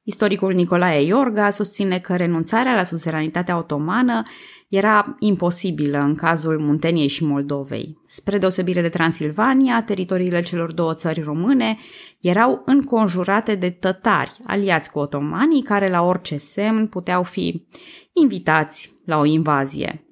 Istoricul 0.08 0.54
Nicolae 0.54 1.02
Iorga 1.02 1.50
susține 1.50 2.00
că 2.00 2.16
renunțarea 2.16 2.76
la 2.76 2.84
suzeranitatea 2.84 3.58
otomană 3.58 4.24
era 4.68 5.16
imposibilă 5.20 6.00
în 6.00 6.16
cazul 6.16 6.60
Munteniei 6.60 7.08
și 7.08 7.26
Moldovei. 7.26 7.98
Spre 8.06 8.38
deosebire 8.38 8.82
de 8.82 8.90
Transilvania, 8.90 9.84
teritoriile 9.84 10.42
celor 10.42 10.72
două 10.72 10.94
țări 10.94 11.22
române 11.22 11.78
erau 12.20 12.62
înconjurate 12.66 13.56
de 13.56 13.70
tătari, 13.70 14.32
aliați 14.46 14.92
cu 14.92 15.00
otomanii, 15.00 15.64
care 15.64 15.90
la 15.90 16.02
orice 16.02 16.38
semn 16.38 16.88
puteau 16.88 17.24
fi 17.24 17.66
invitați 18.14 18.96
la 19.06 19.18
o 19.18 19.26
invazie. 19.26 20.06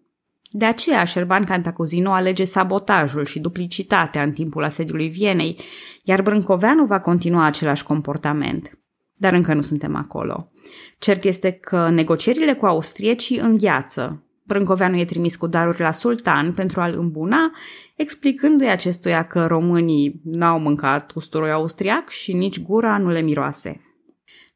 De 0.51 0.65
aceea, 0.65 1.03
Șerban 1.03 1.43
Cantacuzino 1.43 2.11
alege 2.11 2.43
sabotajul 2.43 3.25
și 3.25 3.39
duplicitatea 3.39 4.23
în 4.23 4.31
timpul 4.31 4.63
asediului 4.63 5.07
Vienei, 5.07 5.59
iar 6.03 6.21
Brâncoveanu 6.21 6.85
va 6.85 6.99
continua 6.99 7.45
același 7.45 7.83
comportament. 7.83 8.77
Dar 9.17 9.33
încă 9.33 9.53
nu 9.53 9.61
suntem 9.61 9.95
acolo. 9.95 10.51
Cert 10.99 11.23
este 11.23 11.51
că 11.51 11.89
negocierile 11.89 12.53
cu 12.53 12.65
austriecii 12.65 13.37
îngheață. 13.37 14.23
Brâncoveanu 14.43 14.97
e 14.97 15.05
trimis 15.05 15.35
cu 15.35 15.47
daruri 15.47 15.81
la 15.81 15.91
sultan 15.91 16.53
pentru 16.53 16.81
a-l 16.81 16.97
îmbuna, 16.97 17.51
explicându-i 17.95 18.69
acestuia 18.69 19.23
că 19.23 19.45
românii 19.45 20.21
n-au 20.23 20.59
mâncat 20.59 21.11
usturoi 21.15 21.51
austriac 21.51 22.09
și 22.09 22.33
nici 22.33 22.61
gura 22.61 22.97
nu 22.97 23.09
le 23.09 23.21
miroase. 23.21 23.79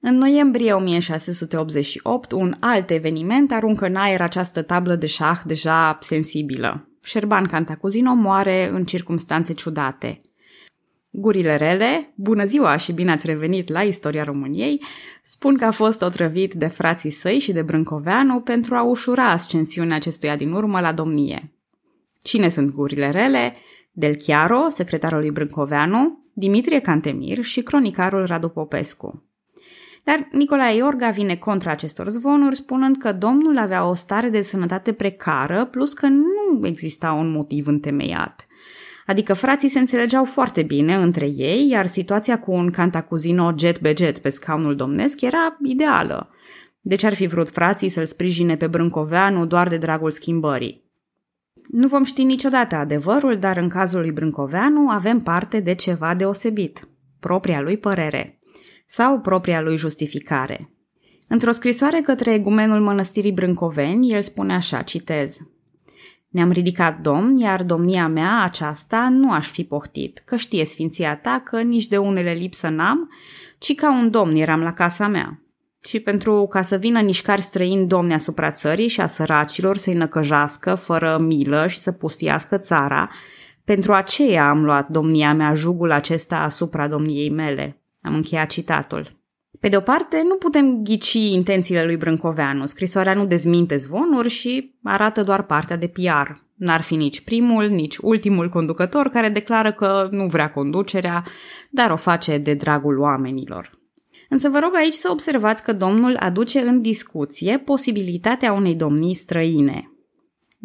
În 0.02 0.18
noiembrie 0.18 0.74
1688, 0.74 2.32
un 2.32 2.54
alt 2.60 2.90
eveniment 2.90 3.52
aruncă 3.52 3.86
în 3.86 3.96
aer 3.96 4.22
această 4.22 4.62
tablă 4.62 4.96
de 4.96 5.06
șah 5.06 5.42
deja 5.46 5.98
sensibilă. 6.02 6.90
Șerban 7.04 7.46
Cantacuzino 7.46 8.14
moare 8.14 8.70
în 8.72 8.84
circumstanțe 8.84 9.54
ciudate– 9.54 10.18
Gurile 11.12 11.56
rele, 11.56 12.14
bună 12.16 12.46
ziua 12.46 12.76
și 12.76 12.94
bine 12.94 13.12
ați 13.12 13.26
revenit 13.26 13.70
la 13.70 13.82
istoria 13.82 14.24
României, 14.24 14.84
spun 15.22 15.58
că 15.58 15.66
a 15.66 15.72
fost 15.72 16.02
otrăvit 16.02 16.54
de 16.54 16.68
frații 16.68 17.12
săi 17.12 17.40
și 17.40 17.52
de 17.52 17.62
Brâncoveanu 17.62 18.40
pentru 18.40 18.76
a 18.76 18.84
ușura 18.84 19.30
ascensiunea 19.30 19.96
acestuia 19.96 20.36
din 20.36 20.52
urmă 20.52 20.80
la 20.80 20.92
domnie. 20.92 21.54
Cine 22.22 22.50
sunt 22.50 22.74
gurile 22.74 23.12
rele? 23.12 23.56
Del 23.92 24.16
Chiaro, 24.16 24.70
secretarul 24.70 25.20
lui 25.20 25.32
Brâncoveanu, 25.32 26.24
Dimitrie 26.34 26.80
Cantemir 26.80 27.44
și 27.44 27.62
cronicarul 27.62 28.26
Radu 28.26 28.50
Popescu. 28.50 29.24
Dar 30.04 30.28
Nicolae 30.32 30.76
Iorga 30.76 31.10
vine 31.10 31.36
contra 31.36 31.72
acestor 31.72 32.10
zvonuri, 32.10 32.56
spunând 32.56 32.98
că 32.98 33.12
domnul 33.12 33.58
avea 33.58 33.88
o 33.88 33.94
stare 33.94 34.30
de 34.30 34.42
sănătate 34.42 34.94
precară, 34.94 35.66
plus 35.66 35.94
că 35.94 36.08
nu 36.08 36.68
exista 36.68 37.12
un 37.12 37.32
motiv 37.32 37.68
întemeiat. 37.68 38.48
Adică 39.10 39.34
frații 39.34 39.70
se 39.70 39.80
înțelegeau 39.80 40.26
foarte 40.26 40.64
bine 40.64 40.96
între 40.96 41.26
ei, 41.26 41.70
iar 41.70 41.86
situația 41.86 42.40
cu 42.40 42.52
un 42.52 42.72
cantacuzino 42.72 43.54
jet 43.58 43.80
be 43.80 43.94
jet 43.98 44.18
pe 44.18 44.30
scaunul 44.30 44.76
domnesc 44.76 45.22
era 45.22 45.58
ideală. 45.64 46.30
Deci 46.82 47.04
ar 47.04 47.14
fi 47.14 47.28
vrut 47.28 47.50
frații 47.50 47.90
să-l 47.90 48.06
sprijine 48.06 48.58
pe 48.58 48.68
Brâncoveanu 48.68 49.46
doar 49.46 49.68
de 49.68 49.78
dragul 49.78 50.12
schimbării. 50.12 50.84
Nu 51.72 51.88
vom 51.88 52.04
ști 52.04 52.24
niciodată 52.24 52.76
adevărul, 52.76 53.38
dar 53.38 53.58
în 53.58 53.70
cazul 53.70 54.00
lui 54.00 54.12
Brâncoveanu 54.12 54.90
avem 54.90 55.20
parte 55.20 55.60
de 55.60 55.74
ceva 55.74 56.16
deosebit, 56.16 56.88
propria 57.20 57.62
lui 57.62 57.78
părere 57.78 58.40
sau 58.88 59.20
propria 59.20 59.62
lui 59.62 59.78
justificare. 59.78 60.74
Într-o 61.28 61.52
scrisoare 61.52 62.02
către 62.02 62.34
egumenul 62.34 62.82
mănăstirii 62.82 63.32
Brâncoveni, 63.32 64.12
el 64.12 64.22
spune 64.22 64.54
așa, 64.54 64.82
citez– 64.82 65.38
ne-am 66.30 66.52
ridicat 66.52 67.00
domn, 67.00 67.38
iar 67.38 67.64
domnia 67.64 68.08
mea 68.08 68.42
aceasta 68.44 69.10
nu 69.12 69.32
aș 69.32 69.48
fi 69.48 69.64
pohtit, 69.64 70.22
că 70.26 70.36
știe 70.36 70.66
sfinția 70.66 71.16
ta 71.16 71.42
că 71.44 71.62
nici 71.62 71.88
de 71.88 71.98
unele 71.98 72.32
lipsă 72.32 72.68
n-am, 72.68 73.10
ci 73.58 73.76
ca 73.76 73.92
un 73.92 74.12
domn 74.12 74.36
eram 74.36 74.62
la 74.62 74.74
casa 74.74 75.08
mea. 75.08 75.42
Și 75.84 76.00
pentru 76.00 76.48
ca 76.50 76.62
să 76.62 76.76
vină 76.78 77.00
nișcari 77.00 77.42
străini 77.42 77.88
domni 77.88 78.14
asupra 78.14 78.52
țării 78.52 78.88
și 78.88 79.02
a 79.02 79.06
săracilor 79.06 79.78
să-i 79.78 79.94
năcăjească 79.94 80.76
fără 80.76 81.18
milă 81.22 81.68
și 81.68 81.78
să 81.78 81.92
pustiască 81.92 82.58
țara, 82.58 83.10
pentru 83.64 83.94
aceea 83.94 84.50
am 84.50 84.64
luat 84.64 84.90
domnia 84.90 85.34
mea 85.34 85.54
jugul 85.54 85.92
acesta 85.92 86.38
asupra 86.38 86.88
domniei 86.88 87.30
mele. 87.30 87.82
Am 88.02 88.14
încheiat 88.14 88.50
citatul. 88.50 89.19
Pe 89.60 89.68
de 89.68 89.78
o 89.78 89.80
parte, 89.80 90.22
nu 90.28 90.36
putem 90.36 90.84
ghici 90.84 91.14
intențiile 91.14 91.86
lui 91.86 91.98
Brâncoveanu. 91.98 92.66
Scrisoarea 92.66 93.14
nu 93.14 93.26
dezminte 93.26 93.78
zvonuri 93.78 94.30
și 94.30 94.74
arată 94.84 95.24
doar 95.24 95.44
partea 95.44 95.78
de 95.78 95.88
PR. 95.88 96.32
N-ar 96.56 96.82
fi 96.82 96.96
nici 96.96 97.22
primul, 97.22 97.68
nici 97.68 97.98
ultimul 97.98 98.50
conducător 98.50 99.08
care 99.08 99.30
declară 99.30 99.72
că 99.72 100.08
nu 100.12 100.26
vrea 100.26 100.52
conducerea, 100.52 101.24
dar 101.70 101.92
o 101.92 101.96
face 101.96 102.38
de 102.38 102.54
dragul 102.54 103.00
oamenilor. 103.00 103.70
Însă 104.30 104.50
vă 104.50 104.60
rog 104.60 104.76
aici 104.76 104.94
să 104.94 105.10
observați 105.12 105.64
că 105.64 105.74
domnul 105.74 106.16
aduce 106.20 106.60
în 106.60 106.82
discuție 106.82 107.58
posibilitatea 107.58 108.54
unei 108.54 108.76
domnii 108.76 109.16
străine. 109.16 109.92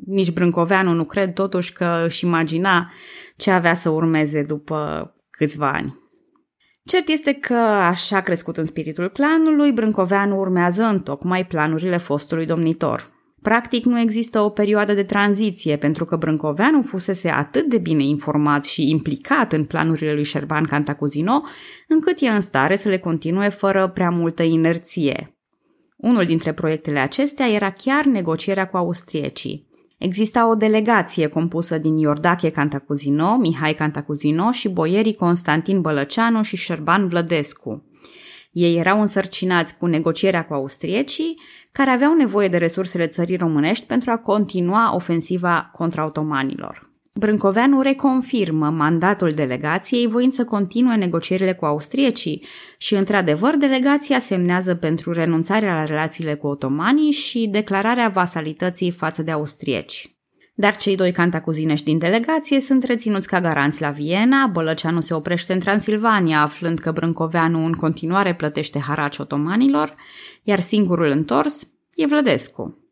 Nici 0.06 0.32
Brâncoveanu 0.32 0.92
nu 0.92 1.04
cred 1.04 1.32
totuși 1.32 1.72
că 1.72 2.02
își 2.06 2.24
imagina 2.24 2.92
ce 3.36 3.50
avea 3.50 3.74
să 3.74 3.88
urmeze 3.88 4.42
după 4.42 5.12
câțiva 5.30 5.70
ani. 5.72 6.02
Cert 6.86 7.08
este 7.08 7.32
că, 7.32 7.54
așa 7.54 8.20
crescut 8.20 8.56
în 8.56 8.64
spiritul 8.64 9.08
clanului, 9.08 9.72
Brâncoveanu 9.72 10.38
urmează 10.38 10.82
în 10.82 11.00
tocmai 11.00 11.46
planurile 11.46 11.96
fostului 11.96 12.46
domnitor. 12.46 13.12
Practic 13.42 13.84
nu 13.84 13.98
există 13.98 14.40
o 14.40 14.48
perioadă 14.48 14.92
de 14.94 15.02
tranziție, 15.02 15.76
pentru 15.76 16.04
că 16.04 16.16
Brâncoveanu 16.16 16.82
fusese 16.82 17.28
atât 17.28 17.64
de 17.64 17.78
bine 17.78 18.02
informat 18.02 18.64
și 18.64 18.90
implicat 18.90 19.52
în 19.52 19.64
planurile 19.64 20.12
lui 20.12 20.24
Șerban 20.24 20.64
Cantacuzino, 20.64 21.42
încât 21.88 22.20
e 22.20 22.28
în 22.28 22.40
stare 22.40 22.76
să 22.76 22.88
le 22.88 22.98
continue 22.98 23.48
fără 23.48 23.88
prea 23.88 24.10
multă 24.10 24.42
inerție. 24.42 25.38
Unul 25.96 26.24
dintre 26.24 26.52
proiectele 26.52 26.98
acestea 26.98 27.48
era 27.48 27.70
chiar 27.70 28.04
negocierea 28.04 28.66
cu 28.66 28.76
austriecii. 28.76 29.68
Exista 30.04 30.48
o 30.48 30.54
delegație 30.54 31.26
compusă 31.26 31.78
din 31.78 31.96
Iordache 31.96 32.50
Cantacuzino, 32.50 33.36
Mihai 33.36 33.74
Cantacuzino 33.74 34.50
și 34.50 34.68
boierii 34.68 35.14
Constantin 35.14 35.80
Bălăceanu 35.80 36.42
și 36.42 36.56
Șerban 36.56 37.08
Vlădescu. 37.08 37.84
Ei 38.52 38.76
erau 38.76 39.00
însărcinați 39.00 39.76
cu 39.78 39.86
negocierea 39.86 40.44
cu 40.44 40.54
austriecii, 40.54 41.40
care 41.72 41.90
aveau 41.90 42.14
nevoie 42.14 42.48
de 42.48 42.56
resursele 42.56 43.06
țării 43.06 43.36
românești 43.36 43.86
pentru 43.86 44.10
a 44.10 44.18
continua 44.18 44.94
ofensiva 44.94 45.70
contra 45.72 46.04
otomanilor. 46.04 46.93
Brâncoveanu 47.18 47.80
reconfirmă 47.80 48.70
mandatul 48.70 49.30
delegației 49.30 50.06
voind 50.06 50.32
să 50.32 50.44
continue 50.44 50.94
negocierile 50.94 51.54
cu 51.54 51.64
austriecii 51.64 52.44
și, 52.78 52.94
într-adevăr, 52.94 53.56
delegația 53.56 54.18
semnează 54.18 54.74
pentru 54.74 55.12
renunțarea 55.12 55.74
la 55.74 55.84
relațiile 55.84 56.34
cu 56.34 56.46
otomanii 56.46 57.10
și 57.10 57.48
declararea 57.50 58.08
vasalității 58.08 58.90
față 58.90 59.22
de 59.22 59.30
austrieci. 59.30 60.16
Dar 60.54 60.76
cei 60.76 60.96
doi 60.96 61.12
cantacuzinești 61.12 61.84
din 61.84 61.98
delegație 61.98 62.60
sunt 62.60 62.82
reținuți 62.82 63.26
ca 63.26 63.40
garanți 63.40 63.80
la 63.80 63.90
Viena, 63.90 64.46
Bălăceanu 64.46 65.00
se 65.00 65.14
oprește 65.14 65.52
în 65.52 65.58
Transilvania, 65.58 66.40
aflând 66.40 66.78
că 66.78 66.92
Brâncoveanu 66.92 67.64
în 67.64 67.72
continuare 67.72 68.34
plătește 68.34 68.78
haraci 68.78 69.18
otomanilor, 69.18 69.94
iar 70.42 70.60
singurul 70.60 71.06
întors 71.06 71.66
e 71.94 72.06
Vlădescu. 72.06 72.83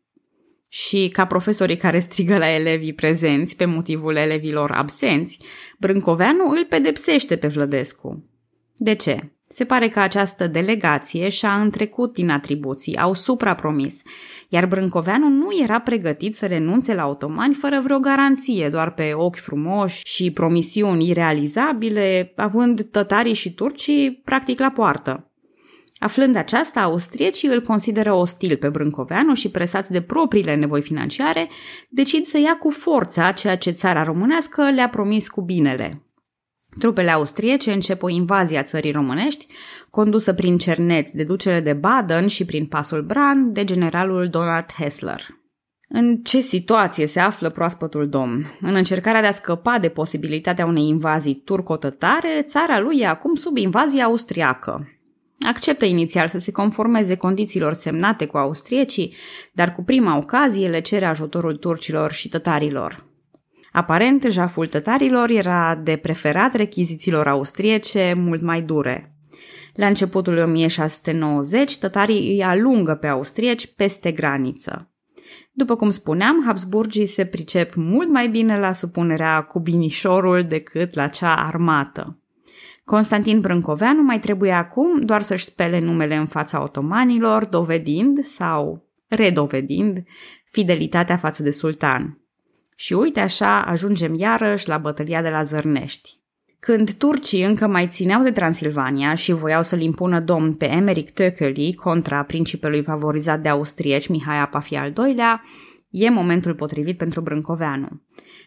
Și 0.75 1.09
ca 1.11 1.25
profesorii 1.25 1.77
care 1.77 1.99
strigă 1.99 2.37
la 2.37 2.49
elevii 2.49 2.93
prezenți 2.93 3.55
pe 3.55 3.65
motivul 3.65 4.15
elevilor 4.15 4.71
absenți, 4.71 5.39
Brâncoveanu 5.79 6.49
îl 6.49 6.65
pedepsește 6.69 7.35
pe 7.35 7.47
Vlădescu. 7.47 8.29
De 8.77 8.95
ce? 8.95 9.31
Se 9.47 9.65
pare 9.65 9.87
că 9.87 9.99
această 9.99 10.47
delegație 10.47 11.29
și-a 11.29 11.61
întrecut 11.61 12.13
din 12.13 12.29
atribuții, 12.29 12.97
au 12.97 13.13
suprapromis, 13.13 14.01
iar 14.49 14.65
Brâncoveanu 14.65 15.27
nu 15.27 15.47
era 15.63 15.79
pregătit 15.79 16.35
să 16.35 16.45
renunțe 16.45 16.93
la 16.93 17.07
otomani 17.07 17.53
fără 17.53 17.81
vreo 17.83 17.99
garanție, 17.99 18.69
doar 18.69 18.93
pe 18.93 19.11
ochi 19.13 19.37
frumoși 19.37 20.01
și 20.03 20.31
promisiuni 20.31 21.09
irealizabile, 21.09 22.33
având 22.35 22.81
tătarii 22.81 23.33
și 23.33 23.53
turcii 23.53 24.21
practic 24.23 24.59
la 24.59 24.71
poartă. 24.71 25.32
Aflând 26.03 26.35
aceasta, 26.35 26.81
austriecii 26.81 27.49
îl 27.49 27.61
consideră 27.61 28.13
ostil 28.13 28.57
pe 28.57 28.69
Brâncoveanu 28.69 29.33
și 29.33 29.51
presați 29.51 29.91
de 29.91 30.01
propriile 30.01 30.55
nevoi 30.55 30.81
financiare, 30.81 31.49
decid 31.89 32.25
să 32.25 32.39
ia 32.39 32.57
cu 32.57 32.69
forța 32.69 33.31
ceea 33.31 33.57
ce 33.57 33.71
țara 33.71 34.03
românească 34.03 34.71
le-a 34.71 34.89
promis 34.89 35.27
cu 35.27 35.41
binele. 35.41 36.03
Trupele 36.79 37.11
austriece 37.11 37.71
încep 37.71 38.03
o 38.03 38.09
invazie 38.09 38.57
a 38.57 38.63
țării 38.63 38.91
românești, 38.91 39.45
condusă 39.89 40.33
prin 40.33 40.57
cerneți 40.57 41.15
de 41.15 41.23
ducele 41.23 41.59
de 41.59 41.73
Baden 41.73 42.27
și 42.27 42.45
prin 42.45 42.65
pasul 42.65 43.01
Bran 43.01 43.53
de 43.53 43.63
generalul 43.63 44.27
Donald 44.27 44.71
Hessler. 44.77 45.21
În 45.87 46.17
ce 46.17 46.41
situație 46.41 47.05
se 47.05 47.19
află 47.19 47.49
proaspătul 47.49 48.09
domn? 48.09 48.45
În 48.61 48.75
încercarea 48.75 49.21
de 49.21 49.27
a 49.27 49.31
scăpa 49.31 49.79
de 49.79 49.89
posibilitatea 49.89 50.65
unei 50.65 50.87
invazii 50.87 51.41
turco-tătare, 51.45 52.41
țara 52.41 52.79
lui 52.79 52.99
e 52.99 53.07
acum 53.07 53.35
sub 53.35 53.57
invazie 53.57 54.01
austriacă. 54.01 54.87
Acceptă 55.45 55.85
inițial 55.85 56.27
să 56.27 56.39
se 56.39 56.51
conformeze 56.51 57.15
condițiilor 57.15 57.73
semnate 57.73 58.25
cu 58.25 58.37
austriecii, 58.37 59.15
dar 59.53 59.71
cu 59.71 59.83
prima 59.83 60.17
ocazie 60.17 60.69
le 60.69 60.79
cere 60.79 61.05
ajutorul 61.05 61.55
turcilor 61.55 62.11
și 62.11 62.29
tătarilor. 62.29 63.05
Aparent, 63.71 64.25
jaful 64.29 64.67
tătarilor 64.67 65.29
era 65.29 65.79
de 65.83 65.95
preferat 65.95 66.55
rechizițiilor 66.55 67.27
austriece 67.27 68.13
mult 68.17 68.41
mai 68.41 68.61
dure. 68.61 69.15
La 69.73 69.87
începutul 69.87 70.37
1690, 70.37 71.77
tătarii 71.77 72.31
îi 72.31 72.43
alungă 72.43 72.93
pe 72.93 73.07
austrieci 73.07 73.73
peste 73.75 74.11
graniță. 74.11 74.91
După 75.51 75.75
cum 75.75 75.89
spuneam, 75.89 76.43
Habsburgii 76.45 77.05
se 77.05 77.25
pricep 77.25 77.73
mult 77.75 78.09
mai 78.09 78.27
bine 78.27 78.59
la 78.59 78.73
supunerea 78.73 79.41
cu 79.41 79.59
binișorul 79.59 80.43
decât 80.43 80.93
la 80.93 81.07
cea 81.07 81.35
armată. 81.35 82.22
Constantin 82.85 83.39
Brâncoveanu 83.39 84.01
mai 84.01 84.19
trebuie 84.19 84.51
acum 84.51 85.01
doar 85.01 85.21
să-și 85.21 85.45
spele 85.45 85.79
numele 85.79 86.15
în 86.15 86.25
fața 86.25 86.61
otomanilor, 86.61 87.45
dovedind 87.45 88.23
sau 88.23 88.89
redovedind 89.07 90.03
fidelitatea 90.51 91.17
față 91.17 91.43
de 91.43 91.51
sultan. 91.51 92.17
Și 92.75 92.93
uite 92.93 93.19
așa 93.19 93.61
ajungem 93.61 94.15
iarăși 94.15 94.67
la 94.67 94.77
bătălia 94.77 95.21
de 95.21 95.29
la 95.29 95.43
Zărnești. 95.43 96.21
Când 96.59 96.93
turcii 96.93 97.43
încă 97.43 97.67
mai 97.67 97.87
țineau 97.87 98.23
de 98.23 98.31
Transilvania 98.31 99.13
și 99.13 99.31
voiau 99.31 99.63
să-l 99.63 99.81
impună 99.81 100.19
domn 100.19 100.53
pe 100.53 100.71
Emeric 100.71 101.09
Tököli 101.11 101.73
contra 101.73 102.23
principelui 102.23 102.83
favorizat 102.83 103.41
de 103.41 103.49
austrieci 103.49 104.07
Mihai 104.07 104.39
Apafi 104.39 104.75
al 104.75 104.93
II-lea, 104.97 105.43
e 105.89 106.09
momentul 106.09 106.55
potrivit 106.55 106.97
pentru 106.97 107.21
Brâncoveanu. 107.21 108.01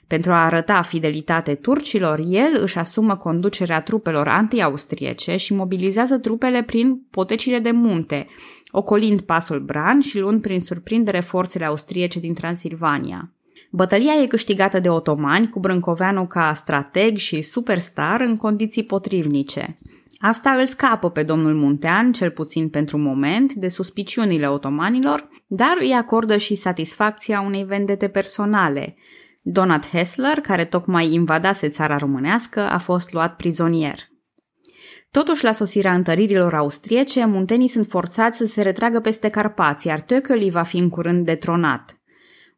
Pentru 0.07 0.33
a 0.33 0.45
arăta 0.45 0.83
fidelitate 0.83 1.55
turcilor, 1.55 2.21
el 2.29 2.59
își 2.61 2.79
asumă 2.79 3.17
conducerea 3.17 3.81
trupelor 3.81 4.29
anti-austriece 4.29 5.37
și 5.37 5.55
mobilizează 5.55 6.19
trupele 6.19 6.63
prin 6.63 7.03
potecile 7.11 7.59
de 7.59 7.71
munte, 7.71 8.27
ocolind 8.71 9.21
pasul 9.21 9.61
Bran 9.61 10.01
și 10.01 10.19
luând 10.19 10.43
prin 10.43 10.61
surprindere 10.61 11.21
forțele 11.21 11.65
austriece 11.65 12.21
din 12.21 12.35
Transilvania. 12.35 13.31
Bătălia 13.71 14.13
e 14.23 14.27
câștigată 14.27 14.81
de 14.81 14.89
otomani, 14.89 15.49
cu 15.49 15.61
Brâncoveanu 15.61 16.27
ca 16.27 16.55
strateg 16.55 17.17
și 17.17 17.43
superstar 17.43 18.21
în 18.21 18.37
condiții 18.37 18.85
potrivnice. 18.85 19.79
Asta 20.19 20.51
îl 20.51 20.67
scapă 20.67 21.11
pe 21.11 21.23
domnul 21.23 21.55
Muntean, 21.55 22.13
cel 22.13 22.31
puțin 22.31 22.69
pentru 22.69 22.99
moment, 22.99 23.53
de 23.53 23.69
suspiciunile 23.69 24.49
otomanilor, 24.49 25.29
dar 25.47 25.77
îi 25.81 25.93
acordă 25.93 26.37
și 26.37 26.55
satisfacția 26.55 27.41
unei 27.41 27.65
vendete 27.65 28.09
personale. 28.09 28.97
Donat 29.49 29.89
Hessler, 29.89 30.41
care 30.41 30.65
tocmai 30.65 31.13
invadase 31.13 31.69
țara 31.69 31.97
românească, 31.97 32.61
a 32.61 32.79
fost 32.79 33.13
luat 33.13 33.37
prizonier. 33.37 33.99
Totuși, 35.11 35.45
la 35.45 35.53
sosirea 35.53 35.95
întăririlor 35.95 36.55
austriece, 36.55 37.25
muntenii 37.25 37.69
sunt 37.69 37.87
forțați 37.87 38.37
să 38.37 38.47
se 38.47 38.63
retragă 38.63 39.01
peste 39.01 39.29
Carpați, 39.29 39.87
iar 39.87 40.01
Tököli 40.01 40.51
va 40.51 40.63
fi 40.63 40.77
în 40.77 40.89
curând 40.89 41.25
detronat. 41.25 42.01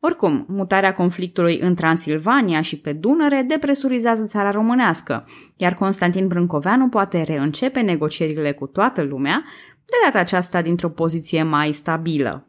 Oricum, 0.01 0.45
mutarea 0.49 0.93
conflictului 0.95 1.59
în 1.59 1.75
Transilvania 1.75 2.61
și 2.61 2.81
pe 2.81 2.93
Dunăre 2.93 3.45
depresurizează 3.49 4.25
țara 4.25 4.51
românească, 4.51 5.25
iar 5.57 5.75
Constantin 5.75 6.27
Brâncoveanu 6.27 6.89
poate 6.89 7.23
reîncepe 7.23 7.81
negocierile 7.81 8.53
cu 8.53 8.67
toată 8.67 9.03
lumea, 9.03 9.45
de 9.85 9.95
data 10.05 10.19
aceasta 10.19 10.63
dintr-o 10.63 10.89
poziție 10.89 11.43
mai 11.43 11.73
stabilă. 11.73 12.48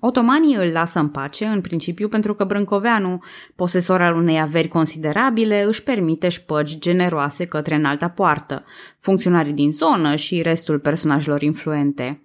Otomanii 0.00 0.54
îl 0.54 0.72
lasă 0.72 0.98
în 0.98 1.08
pace, 1.08 1.44
în 1.44 1.60
principiu 1.60 2.08
pentru 2.08 2.34
că 2.34 2.44
Brâncoveanu, 2.44 3.22
posesor 3.54 4.00
al 4.00 4.16
unei 4.16 4.40
averi 4.40 4.68
considerabile, 4.68 5.62
își 5.62 5.82
permite 5.82 6.28
șpăgi 6.28 6.78
generoase 6.78 7.46
către 7.46 7.74
înalta 7.74 8.08
poartă, 8.08 8.64
funcționarii 8.98 9.52
din 9.52 9.72
zonă 9.72 10.14
și 10.14 10.42
restul 10.42 10.78
personajelor 10.78 11.42
influente. 11.42 12.20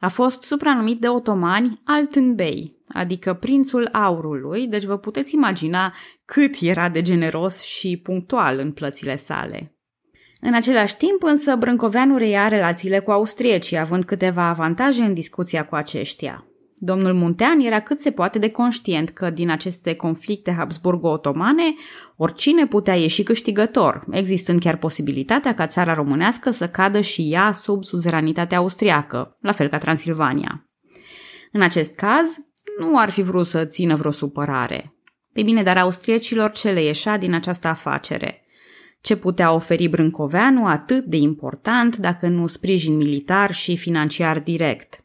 A 0.00 0.08
fost 0.08 0.42
supranumit 0.42 1.00
de 1.00 1.08
otomani 1.08 1.80
Alten 1.84 2.34
Bey, 2.34 2.76
adică 2.88 3.34
prințul 3.34 3.88
aurului, 3.92 4.66
deci 4.66 4.84
vă 4.84 4.96
puteți 4.96 5.34
imagina 5.34 5.94
cât 6.24 6.54
era 6.60 6.88
de 6.88 7.02
generos 7.02 7.62
și 7.62 8.00
punctual 8.02 8.58
în 8.58 8.72
plățile 8.72 9.16
sale. 9.16 9.76
În 10.40 10.54
același 10.54 10.96
timp, 10.96 11.22
însă, 11.22 11.56
Brâncoveanu 11.56 12.16
reia 12.16 12.48
relațiile 12.48 12.98
cu 12.98 13.10
austriecii, 13.10 13.78
având 13.78 14.04
câteva 14.04 14.48
avantaje 14.48 15.02
în 15.02 15.14
discuția 15.14 15.66
cu 15.66 15.74
aceștia. 15.74 16.46
Domnul 16.84 17.14
Muntean 17.14 17.60
era 17.60 17.80
cât 17.80 18.00
se 18.00 18.10
poate 18.10 18.38
de 18.38 18.50
conștient 18.50 19.10
că 19.10 19.30
din 19.30 19.50
aceste 19.50 19.94
conflicte 19.94 20.56
Habsburgo-otomane 20.58 21.74
oricine 22.16 22.66
putea 22.66 22.94
ieși 22.94 23.22
câștigător, 23.22 24.04
existând 24.10 24.60
chiar 24.60 24.76
posibilitatea 24.76 25.54
ca 25.54 25.66
țara 25.66 25.94
românească 25.94 26.50
să 26.50 26.68
cadă 26.68 27.00
și 27.00 27.32
ea 27.32 27.52
sub 27.52 27.84
suzeranitatea 27.84 28.58
austriacă, 28.58 29.36
la 29.40 29.52
fel 29.52 29.68
ca 29.68 29.78
Transilvania. 29.78 30.70
În 31.52 31.60
acest 31.60 31.94
caz, 31.94 32.38
nu 32.78 32.98
ar 32.98 33.10
fi 33.10 33.22
vrut 33.22 33.46
să 33.46 33.64
țină 33.64 33.96
vreo 33.96 34.10
supărare. 34.10 34.94
Pe 35.32 35.42
bine, 35.42 35.62
dar 35.62 35.76
austriecilor 35.78 36.50
ce 36.50 36.70
le 36.70 36.82
ieșea 36.82 37.18
din 37.18 37.34
această 37.34 37.68
afacere? 37.68 38.46
Ce 39.00 39.16
putea 39.16 39.52
oferi 39.52 39.88
Brâncoveanu 39.88 40.66
atât 40.66 41.04
de 41.04 41.16
important 41.16 41.96
dacă 41.96 42.26
nu 42.26 42.46
sprijin 42.46 42.96
militar 42.96 43.52
și 43.52 43.76
financiar 43.76 44.40
direct? 44.40 45.01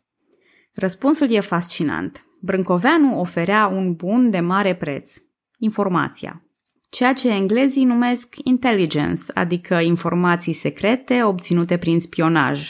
Răspunsul 0.79 1.31
e 1.31 1.39
fascinant. 1.39 2.25
Brâncoveanu 2.39 3.19
oferea 3.19 3.67
un 3.67 3.93
bun 3.93 4.29
de 4.29 4.39
mare 4.39 4.75
preț. 4.75 5.15
Informația. 5.57 6.41
Ceea 6.89 7.13
ce 7.13 7.29
englezii 7.29 7.83
numesc 7.83 8.35
intelligence, 8.43 9.21
adică 9.33 9.75
informații 9.75 10.53
secrete 10.53 11.23
obținute 11.23 11.77
prin 11.77 11.99
spionaj. 11.99 12.69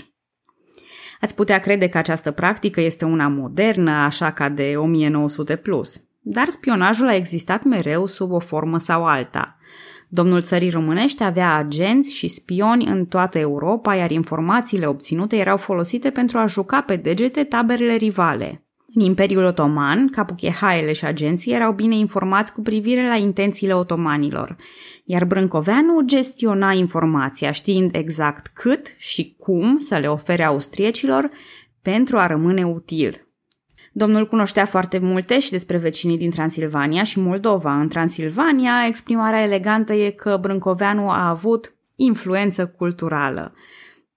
Ați 1.22 1.36
putea 1.36 1.60
crede 1.60 1.88
că 1.90 1.98
această 1.98 2.32
practică 2.32 2.82
este 2.82 3.06
una 3.06 3.28
modernă, 3.28 3.92
așa 3.92 4.32
ca 4.32 4.50
de 4.50 4.74
1900 4.78 5.56
plus. 5.56 6.02
Dar 6.22 6.50
spionajul 6.50 7.08
a 7.08 7.16
existat 7.16 7.64
mereu 7.64 8.06
sub 8.06 8.32
o 8.32 8.40
formă 8.40 8.78
sau 8.78 9.06
alta. 9.06 9.58
Domnul 10.10 10.42
țării 10.42 10.70
românești 10.70 11.24
avea 11.24 11.56
agenți 11.56 12.14
și 12.14 12.28
spioni 12.28 12.86
în 12.86 13.06
toată 13.06 13.40
Europa, 13.40 13.96
iar 13.96 14.12
informațiile 14.12 14.86
obținute 14.86 15.36
erau 15.36 15.58
folosite 15.58 16.10
pentru 16.10 16.38
a 16.38 16.46
juca 16.46 16.82
pe 16.82 16.96
degete 16.96 17.44
taberele 17.44 17.96
rivale. 17.96 18.62
În 18.94 19.02
Imperiul 19.02 19.44
Otoman, 19.44 20.08
capuchehaele 20.08 20.92
și 20.92 21.06
agenții 21.06 21.54
erau 21.54 21.74
bine 21.74 21.96
informați 21.96 22.54
cu 22.54 22.62
privire 22.62 23.08
la 23.08 23.16
intențiile 23.16 23.76
otomanilor, 23.76 24.56
iar 25.06 25.26
Brâncoveanu 25.26 26.02
gestiona 26.06 26.72
informația 26.72 27.52
știind 27.52 27.96
exact 27.96 28.48
cât 28.48 28.96
și 28.98 29.36
cum 29.40 29.78
să 29.78 29.98
le 29.98 30.08
ofere 30.08 30.44
austriecilor 30.44 31.30
pentru 31.82 32.18
a 32.18 32.28
rămâne 32.28 32.64
util. 32.64 33.27
Domnul 33.98 34.28
cunoștea 34.28 34.66
foarte 34.66 34.98
multe 34.98 35.40
și 35.40 35.52
despre 35.52 35.78
vecinii 35.78 36.18
din 36.18 36.30
Transilvania 36.30 37.04
și 37.04 37.20
Moldova. 37.20 37.80
În 37.80 37.88
Transilvania, 37.88 38.72
exprimarea 38.88 39.42
elegantă 39.42 39.94
e 39.94 40.10
că 40.10 40.38
Brâncoveanu 40.42 41.10
a 41.10 41.30
avut 41.30 41.74
influență 41.96 42.68
culturală. 42.68 43.54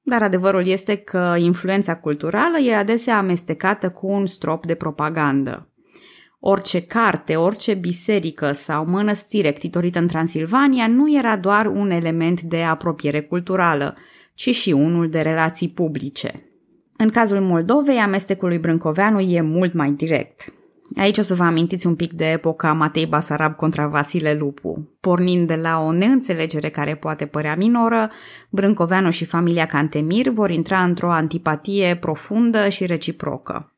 Dar 0.02 0.22
adevărul 0.22 0.66
este 0.66 0.96
că 0.96 1.34
influența 1.38 1.96
culturală 1.96 2.58
e 2.58 2.76
adesea 2.76 3.16
amestecată 3.18 3.90
cu 3.90 4.06
un 4.06 4.26
strop 4.26 4.66
de 4.66 4.74
propagandă. 4.74 5.68
Orice 6.40 6.82
carte, 6.82 7.36
orice 7.36 7.74
biserică 7.74 8.52
sau 8.52 8.84
mănăstire 8.84 9.52
ctitorită 9.52 9.98
în 9.98 10.06
Transilvania 10.06 10.86
nu 10.86 11.16
era 11.16 11.36
doar 11.36 11.66
un 11.66 11.90
element 11.90 12.40
de 12.40 12.62
apropiere 12.62 13.22
culturală, 13.22 13.96
ci 14.34 14.54
și 14.54 14.72
unul 14.72 15.08
de 15.08 15.20
relații 15.20 15.68
publice. 15.68 16.49
În 17.02 17.10
cazul 17.10 17.40
Moldovei, 17.40 17.96
amestecul 17.96 18.48
lui 18.48 18.58
Brâncoveanu 18.58 19.20
e 19.20 19.40
mult 19.40 19.72
mai 19.72 19.90
direct. 19.90 20.52
Aici 20.96 21.18
o 21.18 21.22
să 21.22 21.34
vă 21.34 21.42
amintiți 21.42 21.86
un 21.86 21.94
pic 21.94 22.12
de 22.12 22.24
epoca 22.24 22.72
Matei 22.72 23.06
Basarab 23.06 23.56
contra 23.56 23.86
Vasile 23.86 24.34
Lupu. 24.34 24.88
Pornind 25.00 25.46
de 25.46 25.54
la 25.54 25.78
o 25.78 25.92
neînțelegere 25.92 26.68
care 26.68 26.94
poate 26.94 27.26
părea 27.26 27.56
minoră, 27.56 28.10
Brâncoveanu 28.50 29.10
și 29.10 29.24
familia 29.24 29.66
Cantemir 29.66 30.28
vor 30.28 30.50
intra 30.50 30.82
într-o 30.82 31.12
antipatie 31.12 31.96
profundă 31.96 32.68
și 32.68 32.86
reciprocă. 32.86 33.72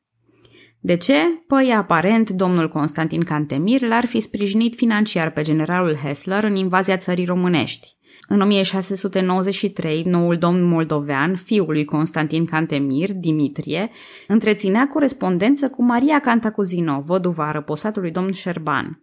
De 0.80 0.96
ce? 0.96 1.16
Păi, 1.46 1.74
aparent, 1.76 2.30
domnul 2.30 2.68
Constantin 2.68 3.22
Cantemir 3.22 3.82
l-ar 3.82 4.06
fi 4.06 4.20
sprijinit 4.20 4.74
financiar 4.74 5.30
pe 5.30 5.42
generalul 5.42 5.94
Hessler 5.94 6.44
în 6.44 6.56
invazia 6.56 6.96
țării 6.96 7.24
românești. 7.24 7.96
În 8.32 8.40
1693, 8.40 10.02
noul 10.02 10.38
domn 10.38 10.62
moldovean, 10.62 11.36
fiul 11.36 11.66
lui 11.66 11.84
Constantin 11.84 12.44
Cantemir, 12.44 13.12
Dimitrie, 13.12 13.90
întreținea 14.28 14.88
corespondență 14.88 15.70
cu 15.70 15.82
Maria 15.82 16.20
Cantacuzino, 16.20 17.00
văduva 17.00 17.50
răposatului 17.50 18.10
domn 18.10 18.32
Șerban. 18.32 19.02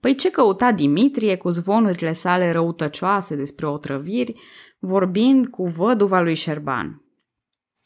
Păi 0.00 0.14
ce 0.14 0.30
căuta 0.30 0.72
Dimitrie 0.72 1.36
cu 1.36 1.48
zvonurile 1.48 2.12
sale 2.12 2.52
răutăcioase 2.52 3.36
despre 3.36 3.66
otrăviri, 3.66 4.40
vorbind 4.78 5.46
cu 5.46 5.64
văduva 5.66 6.20
lui 6.20 6.34
Șerban? 6.34 7.04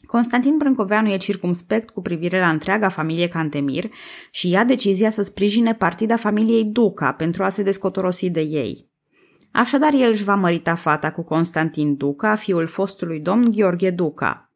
Constantin 0.06 0.56
Brâncoveanu 0.56 1.08
e 1.08 1.16
circumspect 1.16 1.90
cu 1.90 2.02
privire 2.02 2.40
la 2.40 2.50
întreaga 2.50 2.88
familie 2.88 3.28
Cantemir 3.28 3.90
și 4.30 4.50
ia 4.50 4.64
decizia 4.64 5.10
să 5.10 5.22
sprijine 5.22 5.74
partida 5.74 6.16
familiei 6.16 6.64
Duca 6.64 7.12
pentru 7.12 7.44
a 7.44 7.48
se 7.48 7.62
descotorosi 7.62 8.30
de 8.30 8.40
ei. 8.40 8.89
Așadar, 9.52 9.92
el 9.94 10.10
își 10.10 10.24
va 10.24 10.34
mărita 10.34 10.74
fata 10.74 11.10
cu 11.10 11.22
Constantin 11.22 11.96
Duca, 11.96 12.34
fiul 12.34 12.66
fostului 12.66 13.20
domn 13.20 13.50
Gheorghe 13.50 13.90
Duca. 13.90 14.52